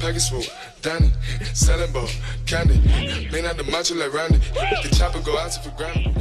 [0.00, 0.46] Package full,
[0.84, 1.10] Danny.
[1.54, 2.08] Selling ball,
[2.46, 2.76] candy.
[3.32, 4.38] Man out the macho like Randy.
[4.82, 6.20] The chopper go out to for bandit.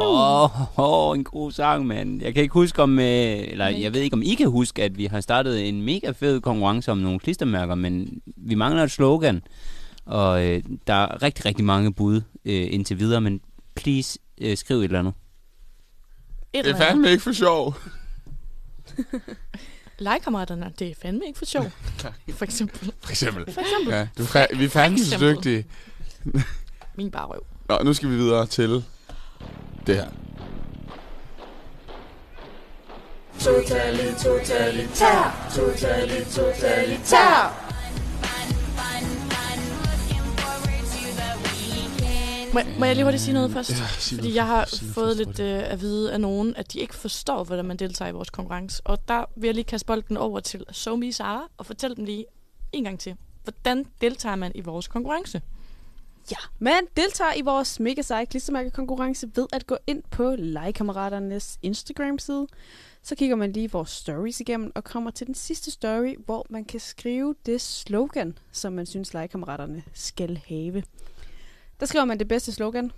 [0.00, 2.22] Åh, oh, oh, en god sang, mand.
[2.22, 3.04] Jeg kan ikke huske om, øh,
[3.48, 6.40] eller jeg ved ikke om I kan huske, at vi har startet en mega fed
[6.40, 9.42] konkurrence om nogle klistermærker, men vi mangler et slogan,
[10.06, 13.40] og øh, der er rigtig, rigtig mange bud øh, indtil videre, men
[13.74, 15.14] please øh, skriv et eller andet.
[16.52, 17.74] Et Det er fandme ikke for sjov.
[19.98, 21.70] Legekammeraterne, det er fandme ikke for sjov.
[22.36, 22.92] For eksempel.
[23.00, 23.52] For eksempel.
[23.52, 23.94] For eksempel.
[23.94, 25.66] Ja, du, fa- vi er fandme så dygtige.
[26.96, 27.42] Min barrøv.
[27.68, 28.84] Nå, nu skal vi videre til
[29.86, 30.06] det her.
[33.40, 35.48] Totally, totalitær.
[35.54, 37.58] Totally, totalitær.
[42.54, 43.70] Må, må jeg lige hurtigt sige noget først?
[43.70, 46.72] Ja, sig Fordi noget jeg har sig fået lidt øh, at vide af nogen, at
[46.72, 48.82] de ikke forstår, hvordan man deltager i vores konkurrence.
[48.84, 52.24] Og der vil jeg lige kaste bolden over til Somi Sara og fortælle dem lige
[52.72, 53.16] en gang til.
[53.42, 55.42] Hvordan deltager man i vores konkurrence?
[56.30, 62.46] Ja, man deltager i vores mega seje klistermærkekonkurrence ved at gå ind på legekammeraternes Instagram-side.
[63.02, 66.64] Så kigger man lige vores stories igennem og kommer til den sidste story, hvor man
[66.64, 70.82] kan skrive det slogan, som man synes legekammeraterne skal have.
[71.82, 72.90] Der skriver man det bedste slogan,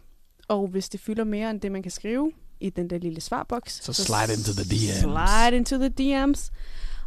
[0.48, 3.84] og hvis det fylder mere end det, man kan skrive i den der lille svarboks,
[3.84, 4.98] Så slide into the DMs.
[4.98, 6.50] Slide into the DMs.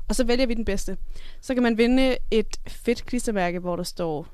[0.09, 0.97] Og så vælger vi den bedste.
[1.41, 4.27] Så kan man vinde et fedt klistermærke, hvor der står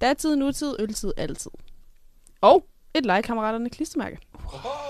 [0.00, 1.50] datid, nutid, øltid, altid.
[2.40, 4.18] Og et legekammeraterne klistermærke.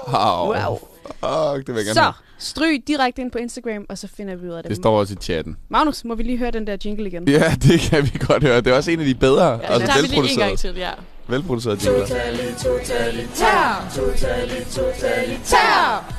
[0.09, 0.55] Wow.
[0.55, 0.79] Wow.
[1.07, 4.49] Fuck, det vil jeg gerne Så stryg direkte ind på Instagram, og så finder vi
[4.49, 4.71] ud af det.
[4.71, 5.57] Det står også i chatten.
[5.69, 7.29] Magnus, må vi lige høre den der jingle igen?
[7.29, 8.57] Ja, det kan vi godt høre.
[8.57, 9.49] Det er også en af de bedre.
[9.49, 10.93] Ja, altså det tager vi lige en gang til, ja.
[11.29, 12.07] Velproducerede jingler.
[12.07, 13.93] Totally, totalitær.
[13.95, 16.15] Totally, totalitær.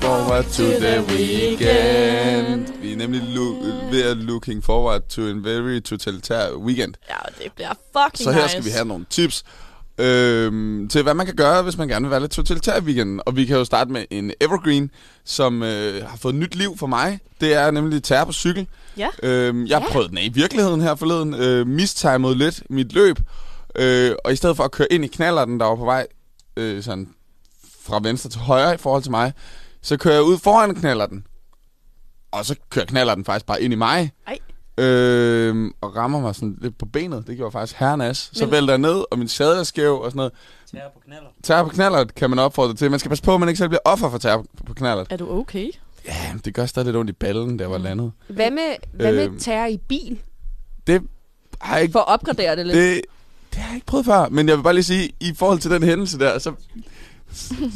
[0.00, 2.80] forward to the weekend.
[2.82, 3.56] Vi er nemlig lo-
[3.90, 6.94] ved at looking forward to a very totalitær weekend.
[7.10, 8.48] Ja, det bliver fucking Så her nice.
[8.52, 9.44] skal vi have nogle tips
[9.98, 13.20] øhm, til, hvad man kan gøre, hvis man gerne vil være lidt totalitær i weekenden.
[13.26, 14.90] Og vi kan jo starte med en evergreen,
[15.24, 17.18] som øh, har fået nyt liv for mig.
[17.40, 18.66] Det er nemlig terror på cykel.
[18.98, 19.08] Ja.
[19.22, 19.88] Øhm, jeg ja.
[19.92, 21.34] prøvede den af i virkeligheden her forleden.
[21.34, 23.18] Øh, mistimede lidt mit løb.
[23.76, 26.06] Øh, og i stedet for at køre ind i knallerten, der var på vej
[26.56, 27.08] øh, sådan
[27.82, 29.32] fra venstre til højre i forhold til mig,
[29.82, 31.24] så kører jeg ud foran knallerten.
[32.30, 34.12] Og så kører knallerten faktisk bare ind i mig.
[34.26, 34.38] Ej.
[34.84, 37.26] Øh, og rammer mig sådan lidt på benet.
[37.26, 38.30] Det gjorde faktisk herrenas.
[38.32, 40.32] Så Men- vælter jeg ned, og min sæde er skæv og sådan noget.
[40.72, 41.28] Terror på knaller.
[41.42, 42.90] Terror på knallert kan man opfordre til.
[42.90, 45.06] Man skal passe på, at man ikke selv bliver offer for terror på knallert.
[45.10, 45.70] Er du okay?
[46.08, 48.12] Ja, det gør stadig lidt ondt i ballen, der var landet.
[48.28, 49.38] Hvad med, hvad med Øhm.
[49.38, 50.18] terror i bil?
[50.86, 51.02] Det
[51.60, 52.76] har jeg ikke, For at opgradere det lidt.
[52.76, 53.00] det,
[53.50, 54.28] det har jeg ikke prøvet før.
[54.28, 56.52] Men jeg vil bare lige sige, i forhold til den hændelse der, så,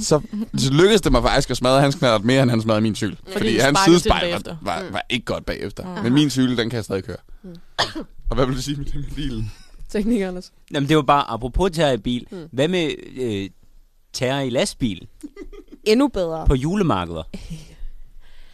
[0.02, 0.20] så,
[0.56, 3.16] så lykkedes det mig faktisk at smadre hans knallert mere, end han smadrede min cykel.
[3.22, 5.84] Fordi, Fordi hans den sidespejl var, var, var ikke godt bagefter.
[5.86, 6.02] Aha.
[6.02, 7.16] Men min cykel, den kan jeg stadig køre.
[7.42, 7.54] Mm.
[8.30, 9.52] Og hvad vil du sige med det med bilen?
[9.88, 10.52] Teknik, Anders.
[10.74, 12.26] Jamen, det var bare, apropos terror i bil.
[12.30, 12.48] Mm.
[12.52, 13.50] Hvad med øh,
[14.12, 15.06] terror i lastbil
[15.84, 16.46] Endnu bedre.
[16.46, 17.22] på julemarkeder?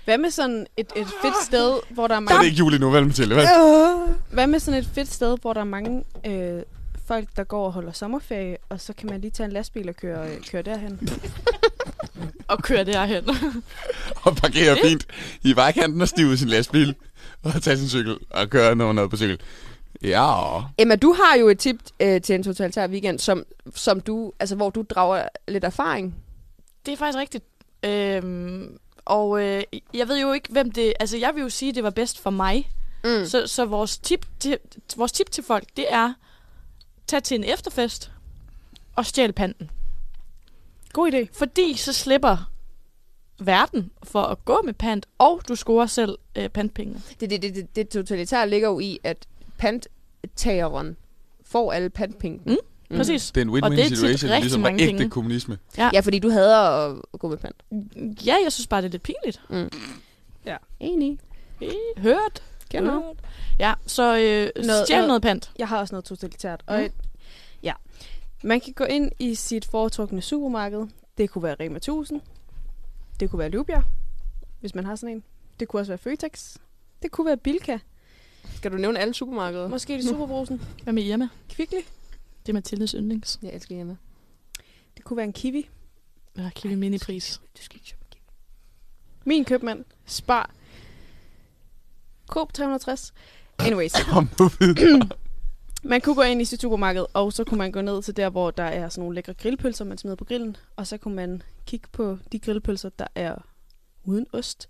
[0.09, 2.47] Hvad med sådan et, et fedt sted, hvor der er Det er mange...
[2.47, 3.35] ikke jul endnu, vel Mathilde?
[3.35, 3.47] Hvad?
[4.31, 6.63] Hvad med sådan et fedt sted, hvor der er mange øh,
[7.07, 9.97] folk, der går og holder sommerferie, og så kan man lige tage en lastbil og
[9.97, 11.01] køre, øh, køre derhen?
[12.49, 13.25] Og køre derhen.
[14.25, 15.07] Og parkere fint
[15.43, 16.95] i vejkanten og stive sin lastbil.
[17.43, 19.41] Og tage sin cykel og køre noget, noget på cykel.
[20.03, 20.61] Ja.
[20.79, 23.45] Emma, du har jo et tip øh, til en totalitær weekend, som,
[23.75, 26.15] som du, altså, hvor du drager lidt erfaring.
[26.87, 27.45] Det er faktisk rigtigt.
[27.85, 28.79] Øhm,
[29.09, 29.63] og øh,
[29.95, 30.93] jeg ved jo ikke, hvem det...
[31.01, 32.71] Altså, jeg vil jo sige, at det var bedst for mig.
[33.05, 33.27] Mm.
[33.27, 34.59] Så, så vores, tip til,
[34.97, 36.15] vores tip til folk, det er...
[37.07, 38.13] Tag til en efterfest
[38.97, 39.71] og stjæl panten.
[40.93, 41.39] God idé.
[41.39, 42.51] Fordi så slipper
[43.39, 47.03] verden for at gå med pant, og du scorer selv øh, pantpengene.
[47.21, 49.27] Det, det, det, det, det totalitære ligger jo i, at
[49.59, 50.97] panttageren
[51.45, 52.53] får alle pantpengene.
[52.53, 52.59] Mm.
[52.91, 52.97] Mm.
[52.97, 53.31] Præcis.
[53.31, 55.11] Det er en Og det er win-win situation, rigtig ligesom var mange ægte penge.
[55.11, 55.59] kommunisme.
[55.79, 57.57] Ja, fordi du hader at, gå med pant.
[58.27, 59.41] Ja, jeg synes bare, det er lidt pinligt.
[59.51, 59.71] Mm.
[60.47, 60.57] Ja.
[60.81, 61.19] Enig.
[61.63, 62.43] Øh, Hørt.
[62.71, 62.93] Kender.
[62.93, 63.17] Hørt.
[63.59, 65.51] Ja, så øh, Noget- stjæl noget- noget pant.
[65.59, 66.63] Jeg har også noget totalitært.
[66.67, 66.85] Og Mm.
[66.85, 66.93] et,
[67.63, 67.73] ja,
[68.43, 70.87] man kan gå ind i sit foretrukne supermarked.
[71.19, 72.21] Det kunne være Rema 1000.
[73.21, 73.83] Det kunne være Lubia,
[74.61, 75.23] hvis man har sådan en.
[75.61, 76.57] Det kunne også være Føtex.
[77.03, 77.79] Det kunne være Bilka.
[78.57, 79.69] Skal du nævne alle supermarkeder?
[79.69, 80.63] Måske det Superbrusen.
[80.83, 81.29] Hvad med Irma?
[81.49, 81.79] Kvickly.
[82.49, 83.39] Det er Mathildes yndlings.
[83.43, 83.99] Jeg elsker hjemme.
[84.97, 85.69] Det kunne være en Kiwi.
[86.37, 87.41] Ja, Kiwi Minipris.
[87.59, 88.23] Du skal ikke købe kiwi.
[89.25, 89.85] Min købmand.
[90.07, 90.51] Spar.
[92.29, 93.15] Coop 360.
[93.59, 93.93] Anyways.
[94.13, 95.09] Kom nu videre.
[95.83, 98.31] Man kunne gå ind i sit supermarked, og så kunne man gå ned til der,
[98.31, 100.57] hvor der er sådan nogle lækre grillpølser, man smider på grillen.
[100.77, 103.35] Og så kunne man kigge på de grillpølser, der er
[104.05, 104.69] uden ost.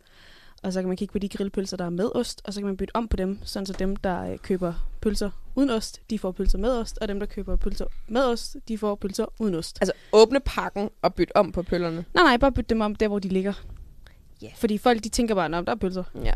[0.63, 2.67] Og så kan man kigge på de grillpølser, der er med ost, og så kan
[2.67, 6.19] man bytte om på dem, sådan så dem, der øh, køber pølser uden ost, de
[6.19, 9.55] får pølser med ost, og dem, der køber pølser med ost, de får pølser uden
[9.55, 9.79] ost.
[9.81, 12.05] Altså, åbne pakken og bytte om på pøllerne.
[12.15, 13.53] Nej, nej, bare bytte dem om der, hvor de ligger.
[14.43, 14.49] Ja.
[14.57, 16.05] Fordi folk, de tænker bare, at der er pølser.
[16.25, 16.33] Ja.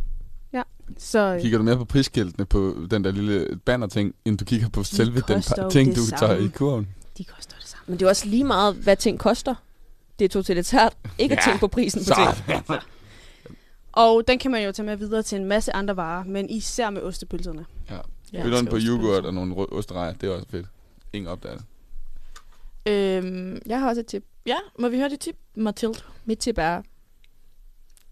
[0.53, 0.63] Ja,
[0.99, 1.19] så...
[1.35, 4.83] øh, Kigger du mere på prisskiltene på den der lille banner-ting, end du kigger på
[4.85, 6.45] selve den ting, du tager samme.
[6.45, 6.89] i kurven?
[7.19, 7.85] De koster det samme.
[7.87, 9.55] Men det er også lige meget, hvad ting koster.
[10.19, 10.97] Det er totalitært.
[11.19, 12.15] Ikke at Ja, tænke på prisen på Så,
[12.47, 12.65] ting.
[13.93, 16.91] Og den kan man jo tage med videre til en masse andre varer, men især
[16.91, 17.67] med ostepølserne.
[17.91, 17.99] ja,
[18.43, 20.67] Byt på yoghurt og nogle osterejer, det er også fedt.
[21.13, 21.65] Ingen opdager det.
[22.87, 24.25] Øhm, Jeg har også et tip.
[24.47, 25.99] ja, må vi høre dit tip, Mathilde?
[26.25, 26.83] Mit tip er,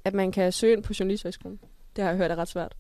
[0.05, 1.61] at man kan søge ind på Journalisthøjskolen.
[1.97, 2.75] Det har jeg hørt er ret svært.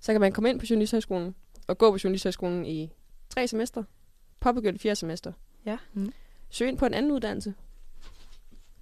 [0.00, 1.34] Så kan man komme ind på Journalisthøjskolen
[1.66, 2.90] og gå på Journalisthøjskolen i
[3.28, 3.82] tre semester.
[4.40, 5.32] Påbegyndt fjerde semester.
[5.66, 5.76] Ja.
[5.92, 6.12] Mm.
[6.50, 7.54] Søg ind på en anden uddannelse.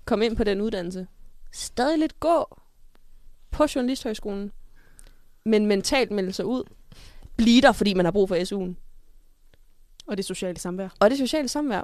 [0.04, 1.06] Kom ind på den uddannelse.
[1.52, 2.58] Stadig lidt gå
[3.58, 4.52] på Journalisthøjskolen.
[5.44, 6.64] Men mentalt melde sig ud.
[7.36, 8.74] Bliv der, fordi man har brug for SU'en.
[10.06, 10.88] Og det sociale samvær.
[11.00, 11.82] Og det sociale samvær.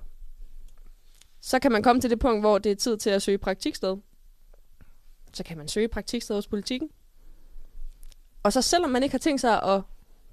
[1.41, 3.97] Så kan man komme til det punkt, hvor det er tid til at søge praktiksted.
[5.33, 6.89] Så kan man søge praktiksted hos politikken.
[8.43, 9.83] Og så selvom man ikke har tænkt sig at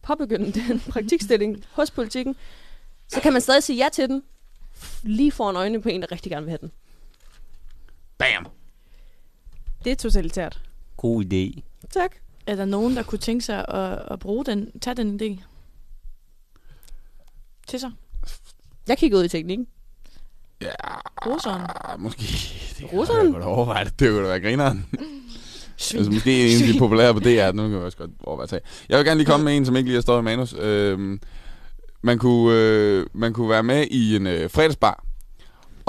[0.01, 2.35] påbegynde den praktikstilling hos politikken,
[3.07, 4.23] så kan man stadig sige ja til den,
[5.03, 6.71] lige foran øjnene på en, der rigtig gerne vil have den.
[8.17, 8.47] Bam!
[9.83, 10.70] Det er totalitært.
[11.01, 11.61] God idé.
[11.89, 12.11] Tak.
[12.47, 15.43] Er der nogen, der kunne tænke sig at, at bruge den, tage den idé?
[17.67, 17.91] Til sig.
[18.87, 19.67] Jeg kigger ud i teknikken.
[20.61, 20.71] Ja,
[21.25, 21.61] Roseren.
[21.97, 22.21] måske.
[22.79, 23.25] Det Roseren?
[23.25, 23.99] jeg godt overveje det.
[23.99, 24.85] Det kunne da være grineren.
[25.95, 28.49] Altså, måske en af de populære på DR, nu kan jeg også godt overveje at
[28.49, 28.61] tage.
[28.89, 30.55] Jeg vil gerne lige komme med en, som ikke lige har stået i manus.
[30.59, 31.19] Øhm,
[32.01, 35.03] man, kunne, øh, man kunne være med i en øh, fredagsbar,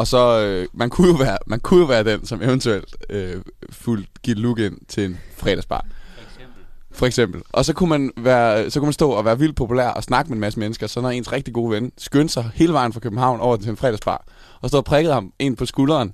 [0.02, 3.42] og så, øh, man kunne, jo være, man kunne jo være den, som eventuelt øh,
[3.70, 5.86] fuldt give et look ind til en fredagsbar.
[6.90, 7.42] For eksempel.
[7.52, 10.28] Og så kunne, man være, så kunne man stå og være vildt populær og snakke
[10.28, 10.86] med en masse mennesker.
[10.86, 13.76] Så når ens rigtig gode ven skyndte sig hele vejen fra København over til en
[13.76, 14.24] fredagsbar,
[14.60, 16.12] og stod og prikkede ham en på skulderen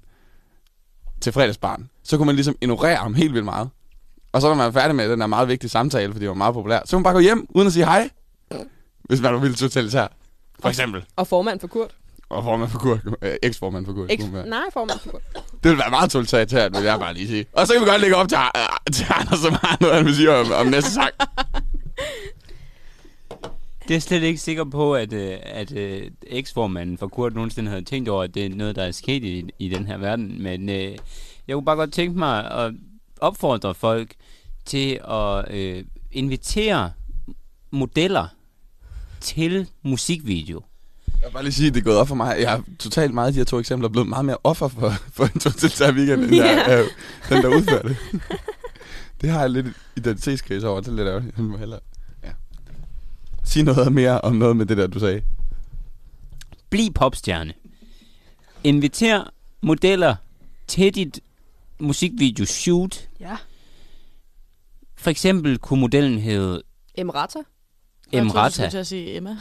[1.21, 3.69] til fredagsbaren, så kunne man ligesom ignorere ham helt vildt meget.
[4.33, 6.55] Og så var man færdig med den der meget vigtige samtale, fordi det var meget
[6.55, 6.81] populær.
[6.85, 8.11] Så kunne man bare gå hjem, uden at sige hej.
[9.05, 10.07] Hvis man var vildt totalitær.
[10.61, 11.05] For eksempel.
[11.17, 11.95] Og formand for Kurt.
[12.29, 13.01] Og formand for Kurt.
[13.23, 14.47] Øh, Eks-formand for kunne man være.
[14.49, 15.23] nej, formand for Kurt.
[15.35, 17.47] Det ville være meget totalitært, vil jeg bare lige sige.
[17.53, 20.05] Og så kan vi godt lægge op til, uh, til Anders, som har noget, han
[20.05, 21.11] vil sige om, om næste sang.
[23.83, 27.71] Det er jeg slet ikke sikker på, at, øh, at øh, eksformanden for Kurt nogensinde
[27.71, 30.43] havde tænkt over, at det er noget, der er sket i, i den her verden.
[30.43, 30.97] Men øh,
[31.49, 32.73] jeg kunne bare godt tænke mig at
[33.21, 34.15] opfordre folk
[34.65, 36.93] til at øh, invitere
[37.71, 38.27] modeller
[39.21, 40.63] til musikvideo.
[41.21, 42.37] Jeg vil bare lige sige, at det er gået op for mig.
[42.41, 45.25] Jeg har totalt meget af de her to eksempler blevet meget mere offer for, for
[45.25, 46.75] en totalitær weekend, end jeg Ja.
[46.75, 46.85] er
[47.29, 47.97] den, der udfører det.
[49.21, 49.67] det har jeg lidt
[49.97, 50.81] identitetskrise over.
[50.81, 51.37] Det er lidt ærgerligt.
[51.37, 51.81] Jeg må hellere...
[52.25, 52.31] Ja.
[53.45, 55.23] Sig noget mere om noget med det der, du sagde.
[56.71, 57.53] Bliv popstjerne.
[58.65, 59.25] Inviter
[59.63, 60.17] modeller
[60.67, 61.21] til dit
[61.81, 63.09] musikvideo shoot.
[63.21, 63.37] Ja.
[64.97, 66.63] For eksempel kunne modellen hedde
[66.95, 67.39] Emrata.
[67.39, 67.45] Jeg
[68.13, 68.51] troede, du Emrata.
[68.55, 69.37] skulle til at sige Emma.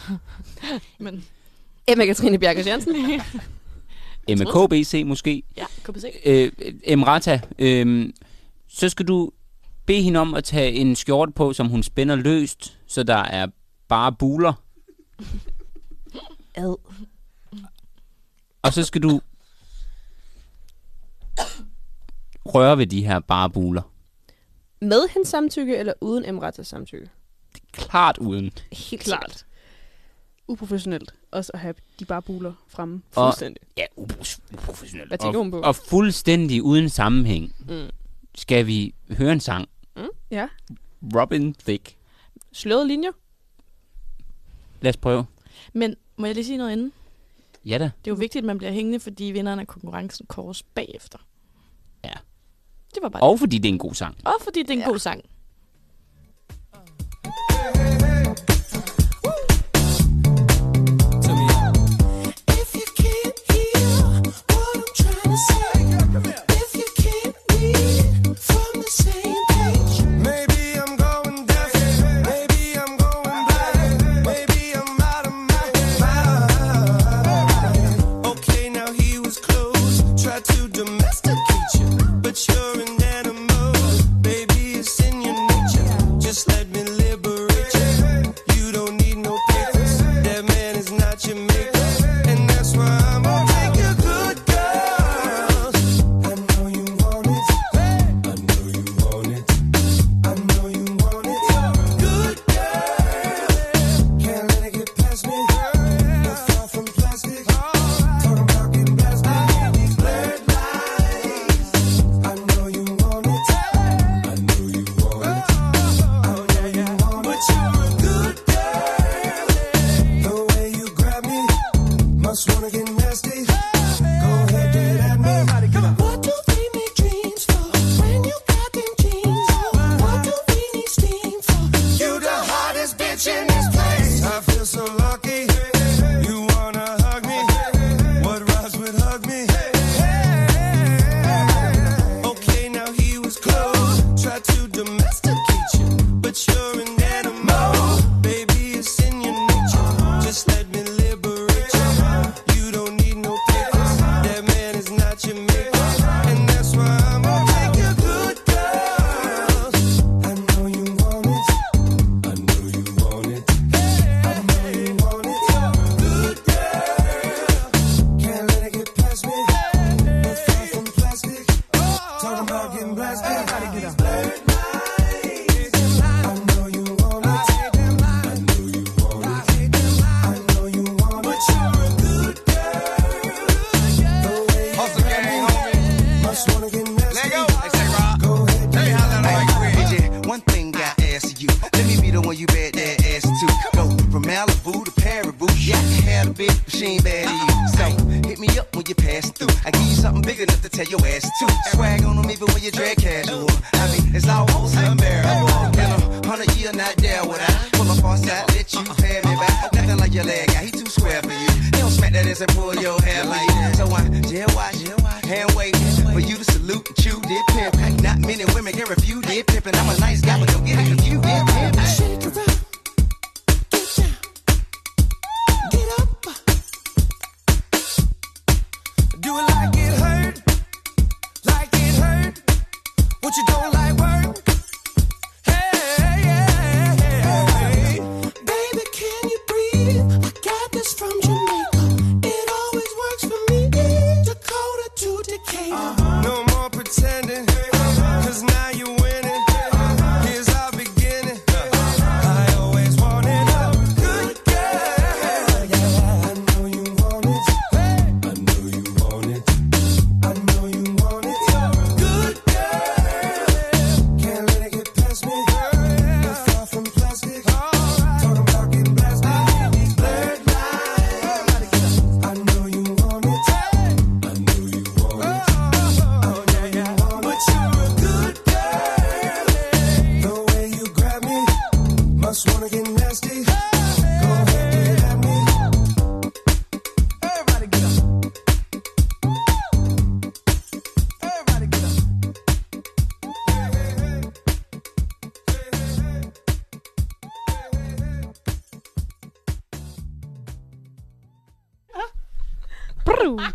[0.99, 1.25] Men
[1.87, 2.95] Emma Katrine Bjerkes Jensen.
[4.29, 5.43] MKBC måske.
[5.57, 6.03] ja, KBC.
[6.25, 6.51] øh,
[6.83, 8.09] Emrata, øh,
[8.67, 9.31] så skal du
[9.85, 13.47] bede hende om at tage en skjorte på, som hun spænder løst, så der er
[13.87, 14.53] bare buler.
[16.55, 16.75] Ad.
[18.61, 19.21] Og så skal du
[22.45, 23.81] røre ved de her bare buler.
[24.81, 27.09] Med hendes samtykke eller uden Emratas samtykke?
[27.71, 28.51] Klart uden.
[28.71, 29.45] Helt Klart.
[30.47, 33.01] Uprofessionelt også at have de bare buler fremme.
[33.15, 33.61] Og- Fuldstændig.
[33.77, 35.09] Ja, upro- uprofessionelt.
[35.09, 35.59] Hvad tænker og, hun på?
[35.61, 37.89] Og fuldstændig uden sammenhæng Mm.
[38.35, 39.69] skal vi høre en sang.
[40.31, 40.47] Ja.
[41.15, 41.95] Robin Thicke.
[42.51, 43.11] Slørede linjer?
[44.81, 45.25] Lad os prøve.
[45.73, 46.93] Men må jeg lige sige noget inden?
[47.65, 47.83] Ja da.
[47.83, 51.17] Det er jo vigtigt, at man bliver hængende, fordi vinderen af konkurrencen kåres bagefter.
[52.03, 52.13] Ja.
[52.95, 54.17] Det var bare Og fordi det er en god sang.
[54.25, 54.85] Og fordi det er en ja.
[54.89, 55.21] god sang.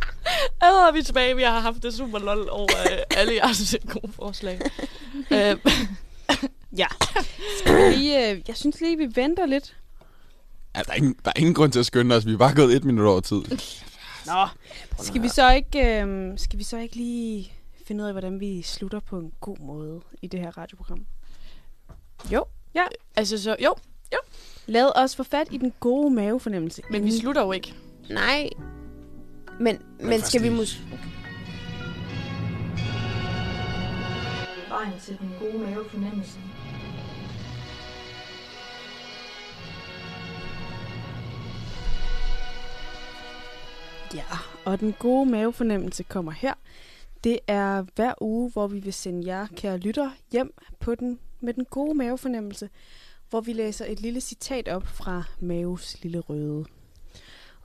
[0.67, 1.37] Åh, vi tilbage.
[1.37, 4.61] Vi har haft det super lol over øh, alle jeres gode forslag.
[5.31, 5.57] øh,
[6.77, 6.87] Ja.
[7.59, 9.77] Skal vi øh, jeg synes lige, vi venter lidt.
[10.77, 12.27] Ja, der, er ingen, der er ingen grund til at skynde os.
[12.27, 13.43] Vi er bare gået et minut over tid.
[14.27, 14.47] Nå.
[14.99, 17.53] Skal vi så ikke, øh, skal vi så ikke lige
[17.87, 21.07] finde ud af, hvordan vi slutter på en god måde i det her radioprogram?
[22.33, 22.45] Jo.
[22.75, 22.85] Ja.
[23.17, 23.75] altså, så, jo,
[24.67, 26.83] Lad os få fat i den gode mavefornemmelse.
[26.91, 27.75] men vi slutter jo ikke.
[28.11, 28.51] Nej.
[29.61, 30.81] Men, men først skal vi måske...
[34.69, 36.39] Vejen til den gode mavefornemmelse.
[44.15, 46.55] Ja, og den gode mavefornemmelse kommer her.
[47.25, 51.55] Det er hver uge, hvor vi vil sende jer, kære lytter, hjem på den, med
[51.55, 52.69] den gode mavefornemmelse,
[53.31, 56.65] hvor vi læser et lille citat op fra Maves lille røde.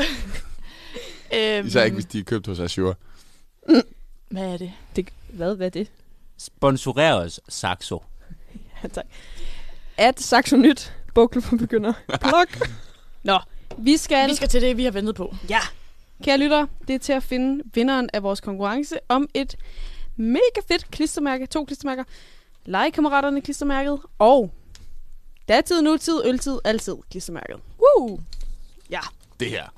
[1.34, 2.94] øhm, Især ikke, hvis de er købt hos Azure.
[4.30, 4.72] Hvad er det?
[4.96, 5.88] Det, hvad, hvad er det?
[6.38, 8.02] Sponsoreres Saxo.
[8.82, 9.04] Ja, tak.
[9.96, 10.92] At Saxo Nyt.
[11.14, 11.92] Bukkel for begynder.
[12.20, 12.68] Pluk.
[13.22, 13.38] Nå,
[13.78, 14.30] vi skal...
[14.30, 15.34] Vi skal til det, vi har ventet på.
[15.50, 15.60] Ja.
[16.24, 19.56] Kære lytter, det er til at finde vinderen af vores konkurrence om et
[20.16, 21.46] mega fedt klistermærke.
[21.46, 22.04] To klistermærker.
[22.64, 24.00] Legekammeraterne klistermærket.
[24.18, 24.50] Og
[25.48, 27.56] datid, nutid, øltid, altid klistermærket.
[27.80, 28.20] Woo!
[29.40, 29.74] Det her.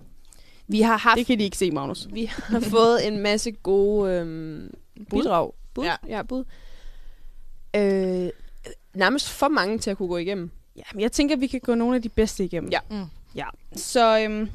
[0.69, 2.09] Vi har haft Det kan de ikke se, Magnus.
[2.13, 4.75] Vi har fået en masse gode øhm,
[5.11, 5.53] bidrag.
[5.75, 5.85] Bud?
[5.85, 5.97] Ja.
[6.09, 6.45] ja bud.
[7.77, 8.31] Øh,
[8.95, 10.51] nærmest for mange til at kunne gå igennem.
[10.77, 12.71] Ja, men jeg tænker, vi kan gå nogle af de bedste igennem.
[12.71, 12.79] Ja.
[12.91, 13.05] Mm.
[13.35, 13.47] ja.
[13.77, 14.51] Så øhm,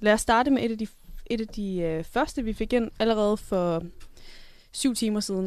[0.00, 0.86] lad os starte med et af de,
[1.26, 3.82] et af de øh, første, vi fik ind allerede for
[4.72, 5.44] syv timer siden.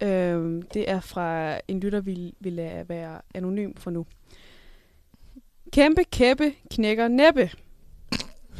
[0.00, 0.06] Mm.
[0.06, 4.06] Øhm, det er fra en lytter, vi vil lade være anonym for nu.
[5.72, 7.50] Kæmpe kæppe knækker næppe.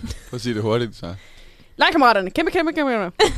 [0.01, 1.15] Prøv at sige det hurtigt, så.
[1.77, 3.13] Legekammeraterne, kæmpe kæmpe kæmpe kæmpe.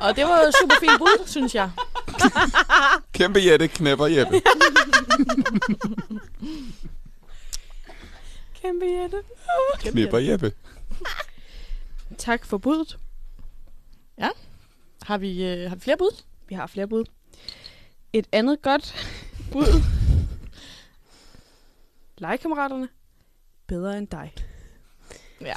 [0.00, 1.70] Og det var jo super fint bud, synes jeg.
[3.12, 4.40] Kæmpe Jette knæpper Jeppe.
[8.62, 9.22] Kæmpe Jette.
[9.78, 10.52] knæpper Jeppe.
[12.18, 12.98] Tak for budet.
[15.06, 16.22] Har vi, øh, har vi flere bud?
[16.48, 17.04] Vi har flere bud.
[18.12, 18.94] Et andet godt
[19.52, 19.82] bud.
[22.18, 22.88] Legekammeraterne.
[23.66, 24.34] Bedre end dig.
[25.40, 25.54] Ja,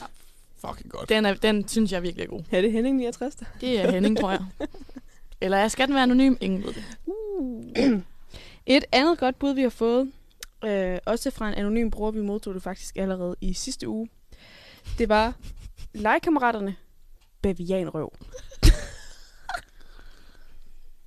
[0.57, 1.09] Fucking godt.
[1.09, 2.43] den, er, den synes jeg virkelig er god.
[2.51, 3.35] Er det Henning 69?
[3.61, 4.45] Det er Henning, tror jeg.
[5.41, 6.35] Eller er skal den være anonym?
[6.41, 8.03] Ingen ved det.
[8.65, 10.11] Et andet godt bud, vi har fået,
[10.65, 14.09] øh, også fra en anonym bruger, vi modtog det faktisk allerede i sidste uge,
[14.97, 15.33] det var
[15.93, 16.75] legekammeraterne
[17.41, 18.13] bavianrøv.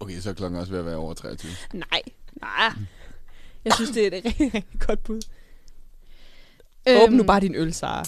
[0.03, 1.53] Okay, så er klokken også ved at være over 23.
[1.73, 2.03] Nej.
[2.41, 2.73] Nej.
[3.65, 5.21] Jeg synes, det er et rigtig, rigtig godt bud.
[7.03, 8.05] Åbn nu bare din øl, Sara.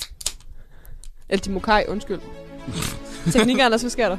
[1.28, 2.20] Eller din mokai, undskyld.
[3.32, 4.18] Teknik, Anders, hvad sker der?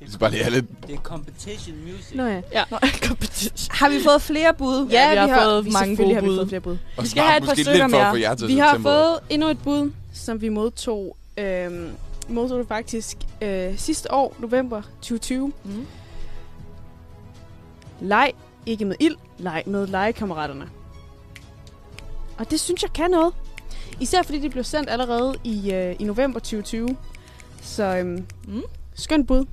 [0.00, 0.64] Jeg synes bare, det er lidt...
[0.86, 2.14] Det er competition music.
[2.14, 2.40] Nå ja.
[2.52, 2.64] Ja.
[2.70, 2.78] Nå,
[3.08, 3.68] competition.
[3.70, 4.88] Har vi fået flere bud?
[4.90, 6.36] Ja, vi har fået vi, mange gode har vi bud.
[6.36, 6.78] fået flere bud.
[6.96, 8.46] Og Vi skal have et par måske stykker lidt for at mere.
[8.48, 11.16] Vi har fået endnu et bud, som vi modtog.
[11.36, 11.90] Øhm,
[12.28, 15.52] modtog det faktisk øh, sidste år, november 2020.
[15.64, 15.86] Mm.
[18.00, 18.32] Leg
[18.66, 20.68] ikke med ild, leg med legekammeraterne.
[22.38, 23.34] Og det synes jeg kan noget.
[24.00, 26.96] Især fordi det blev sendt allerede i, øh, i november 2020.
[27.62, 28.62] Så øhm, Mm.
[28.94, 29.44] skønt bud.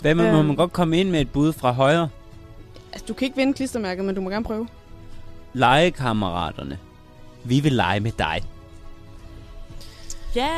[0.00, 0.46] Hvad med, må Øhm.
[0.46, 2.08] man godt komme ind med et bud fra højre?
[2.92, 4.68] Altså, du kan ikke vinde klistermærket, men du må gerne prøve.
[5.52, 6.78] Legekammeraterne.
[7.44, 8.42] Vi vil lege med dig.
[10.36, 10.48] Ja.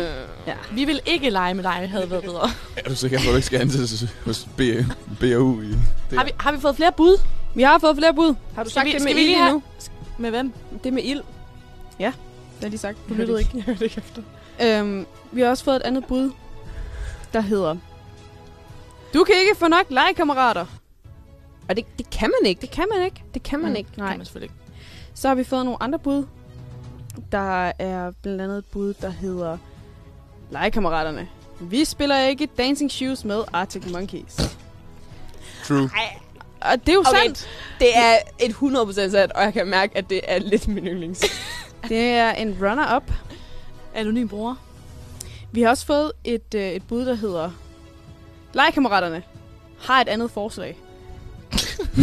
[0.00, 0.54] Øh, Ja.
[0.72, 2.48] Vi vil ikke lege med dig, havde været bedre.
[2.76, 4.48] Er du sikker på, at du ikke skal ansættes hos
[5.20, 5.78] BAU i det?
[6.18, 7.20] Har vi, har vi fået flere bud?
[7.54, 8.34] Vi har fået flere bud.
[8.54, 9.62] har du Skal sagt vi- det med lige ild have- nu?
[10.18, 10.52] Med hvem?
[10.84, 11.20] Det med ild.
[11.98, 12.12] Det
[12.62, 12.96] har de sagt.
[13.08, 13.50] Du Jeg lyttede ikke.
[13.54, 14.22] Jeg hørte ikke efter.
[14.62, 16.30] Øhm, vi har også fået et andet bud,
[17.32, 17.76] der hedder...
[19.14, 20.66] Du kan ikke få nok legekammerater.
[21.68, 22.60] Og det, det kan man ikke.
[22.60, 23.22] Det kan man ikke.
[23.34, 23.90] Det kan man ikke.
[23.96, 24.08] Nej.
[24.08, 24.74] Kan man selvfølgelig ikke.
[25.14, 26.26] Så har vi fået nogle andre bud.
[27.32, 29.58] Der er blandt andet et bud, der hedder...
[30.54, 31.28] Legekammeraterne.
[31.60, 34.36] Vi spiller ikke Dancing Shoes med Arctic Monkeys.
[35.64, 35.90] True.
[36.60, 37.18] Og det er jo Okay.
[37.24, 37.48] sandt.
[37.78, 41.24] Det er et 100% sandt, og jeg kan mærke, at det er lidt min yndlings.
[41.88, 43.12] Det er en runner-up.
[43.94, 44.54] Anonym bruger.
[45.52, 47.50] Vi har også fået et, øh, et bud, der hedder...
[48.54, 49.22] Legekammeraterne
[49.80, 50.78] har et andet forslag.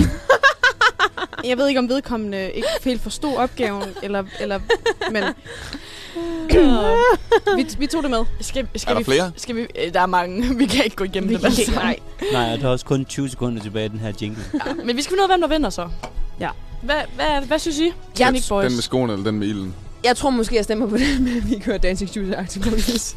[1.46, 4.60] jeg ved ikke, om vedkommende ikke helt forstod opgaven, eller, eller,
[5.12, 5.24] men
[7.58, 8.26] vi, vi tog det med.
[8.42, 9.32] Skal, skal Er der vi, flere?
[9.38, 10.56] Skal vi, øh, der er mange.
[10.58, 11.46] Vi kan ikke gå igennem Vi det.
[11.46, 11.96] alle kan ikke- sammen.
[12.22, 12.32] nej.
[12.44, 14.44] Nej, og der er også kun 20 sekunder tilbage i den her jingle.
[14.54, 15.90] Ja, men vi skal finde ud af, hvem der vinder så.
[16.40, 16.50] Ja.
[16.82, 17.92] Hvad, hvad, hvad synes I?
[18.20, 18.66] Jeg- Boys.
[18.66, 19.76] Den med skoene eller den med ilden?
[20.04, 22.66] Jeg tror måske, jeg stemmer på det, med at vi kører Dancing Shoes og Arctic
[22.66, 23.16] Monkeys.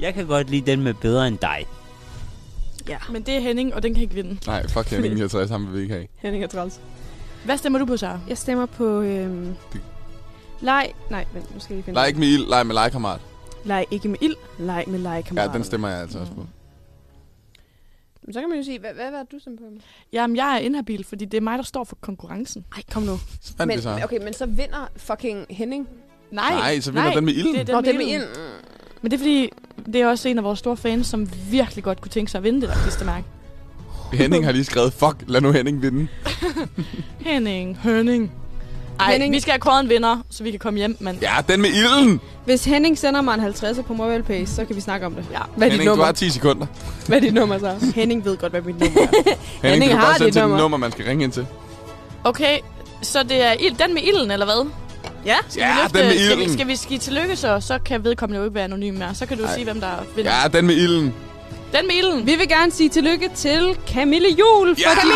[0.00, 1.66] Jeg kan godt lide den med bedre end dig.
[2.88, 2.98] Ja.
[3.10, 4.38] Men det er Henning, og den kan ikke vinde.
[4.46, 6.06] Nej, fuck Henning 59, ham vil vi ikke have.
[6.16, 6.80] Henning er træls.
[7.44, 8.20] Hvad stemmer du på, Sara?
[8.28, 9.00] Jeg stemmer på...
[9.00, 9.54] Øhm,
[10.60, 10.92] leg...
[11.10, 13.20] Nej, vent, nu skal vi finde Leg ikke med ild, leg med legekammerat.
[13.64, 15.52] Leg ikke med ild, leg med Ja, legekammerater.
[15.52, 16.46] den stemmer jeg altså også på.
[18.24, 19.64] Men så kan man jo sige, hvad, hvad, hvad er du stemmer på?
[20.12, 22.64] Jamen, jeg er inhabil, fordi det er mig, der står for konkurrencen.
[22.76, 23.16] Ej, kom nu.
[23.66, 24.00] Men, så.
[24.04, 25.88] okay, men så vinder fucking Henning.
[26.30, 27.52] Nej, Nej, så vinder den med ilden.
[27.54, 28.28] Det er den Nå, med det med ilden.
[29.02, 29.50] Men det er fordi,
[29.86, 32.44] det er også en af vores store fans, som virkelig godt kunne tænke sig at
[32.44, 33.24] vinde det der klistermærke.
[34.12, 36.08] Henning har lige skrevet, fuck, lad nu Henning vinde.
[37.26, 38.32] Henning, Henning.
[39.00, 39.34] Ej, Henning.
[39.34, 41.18] vi skal have kåret en vinder, så vi kan komme hjem, men...
[41.22, 42.20] Ja, den med ilden!
[42.44, 45.24] Hvis Henning sender mig en 50'er på MobilePay, så kan vi snakke om det.
[45.32, 45.38] Ja.
[45.56, 46.04] Hvad er dit Henning, du nummer?
[46.04, 46.66] har 10 sekunder.
[47.06, 47.76] Hvad er dit nummer så?
[48.00, 49.06] Henning ved godt, hvad mit nummer er.
[49.68, 50.56] Henning, du kan har bare sende dit til nummer.
[50.56, 51.46] det nummer, man skal ringe ind til.
[52.24, 52.58] Okay,
[53.02, 54.70] så det er ild, den med ilden, eller hvad?
[55.26, 55.36] Ja.
[55.48, 56.54] Skal Ja, vi løfte, den med skal vi, ilden.
[56.54, 57.60] skal vi skive tillykke så?
[57.60, 59.14] Så kan vedkommende jo ikke være anonym mere.
[59.14, 59.54] Så kan du Ej.
[59.54, 60.32] sige, hvem der vinder.
[60.42, 61.14] Ja, den med ilden.
[61.72, 62.26] Den med ilden.
[62.26, 64.90] Vi vil gerne sige tillykke til Camille Jul for Ja!
[64.90, 65.14] de gode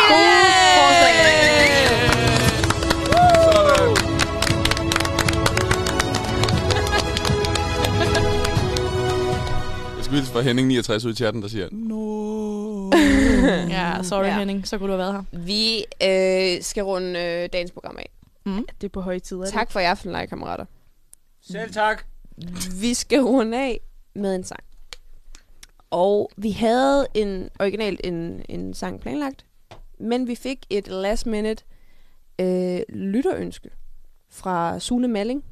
[0.77, 1.87] forslag.
[3.53, 3.95] Sådan.
[9.97, 12.89] Jeg skal hilse fra Henning 69 ud i chatten, der siger, no.
[13.77, 14.37] Ja, sorry Ja.
[14.37, 15.39] Henning, så kunne du have været her.
[15.45, 15.77] Vi
[16.57, 18.09] øh, skal runde øh, dagens program af.
[18.55, 19.53] Det er på høje tid, er det?
[19.53, 20.65] Tak for i aften, legekammerater.
[21.41, 22.03] Selv tak.
[22.79, 23.79] Vi skal runde af
[24.15, 24.63] med en sang.
[25.89, 29.45] Og vi havde en originalt en, en sang planlagt,
[29.99, 31.63] men vi fik et last minute
[32.41, 33.69] øh, lytterønske
[34.29, 35.43] fra Sune Malling.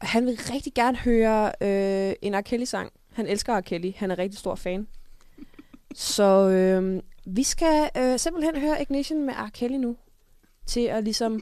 [0.00, 2.40] Og Han vil rigtig gerne høre øh, en R.
[2.40, 2.92] Kelly-sang.
[3.12, 3.60] Han elsker R.
[3.60, 3.92] Kelly.
[3.96, 4.86] Han er rigtig stor fan.
[5.94, 9.50] Så øh, vi skal øh, simpelthen høre Ignition med R.
[9.54, 9.96] Kelly nu.
[10.70, 11.40] Til at ligesom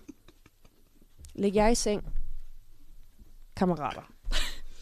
[1.35, 2.05] lægge jer i seng.
[3.57, 4.13] Kammerater.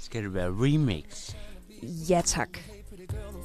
[0.01, 1.35] Skal det være remix?
[1.83, 2.49] Ja, tak.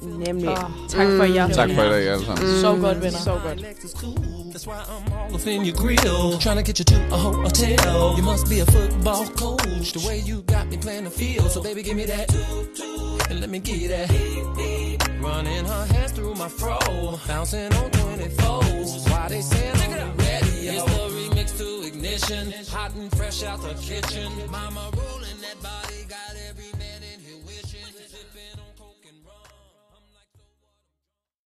[0.02, 0.48] Nemlig.
[0.48, 0.56] Åh,
[0.88, 1.56] Tak for i aften.
[1.56, 2.46] Tak for i dag, alle sammen.
[2.46, 2.60] Mm.
[2.60, 3.18] Så godt, venner.
[3.18, 3.58] Så godt.
[4.54, 6.40] That's why I'm all up in your grill.
[6.40, 7.78] Trying to get you to a hotel.
[8.18, 9.88] You must be a football coach.
[9.96, 11.48] The way you got me playing the field.
[11.54, 12.26] So baby, give me that.
[13.30, 14.08] And let me get that.
[15.28, 16.78] Running her hands through my fro.
[17.28, 18.90] Bouncing on 24s.
[19.10, 20.21] Why they saying radio.
[20.86, 22.52] The remix to ignition.
[22.72, 24.32] Hot and fresh out the kitchen.
[24.50, 25.81] Mama rolling that body.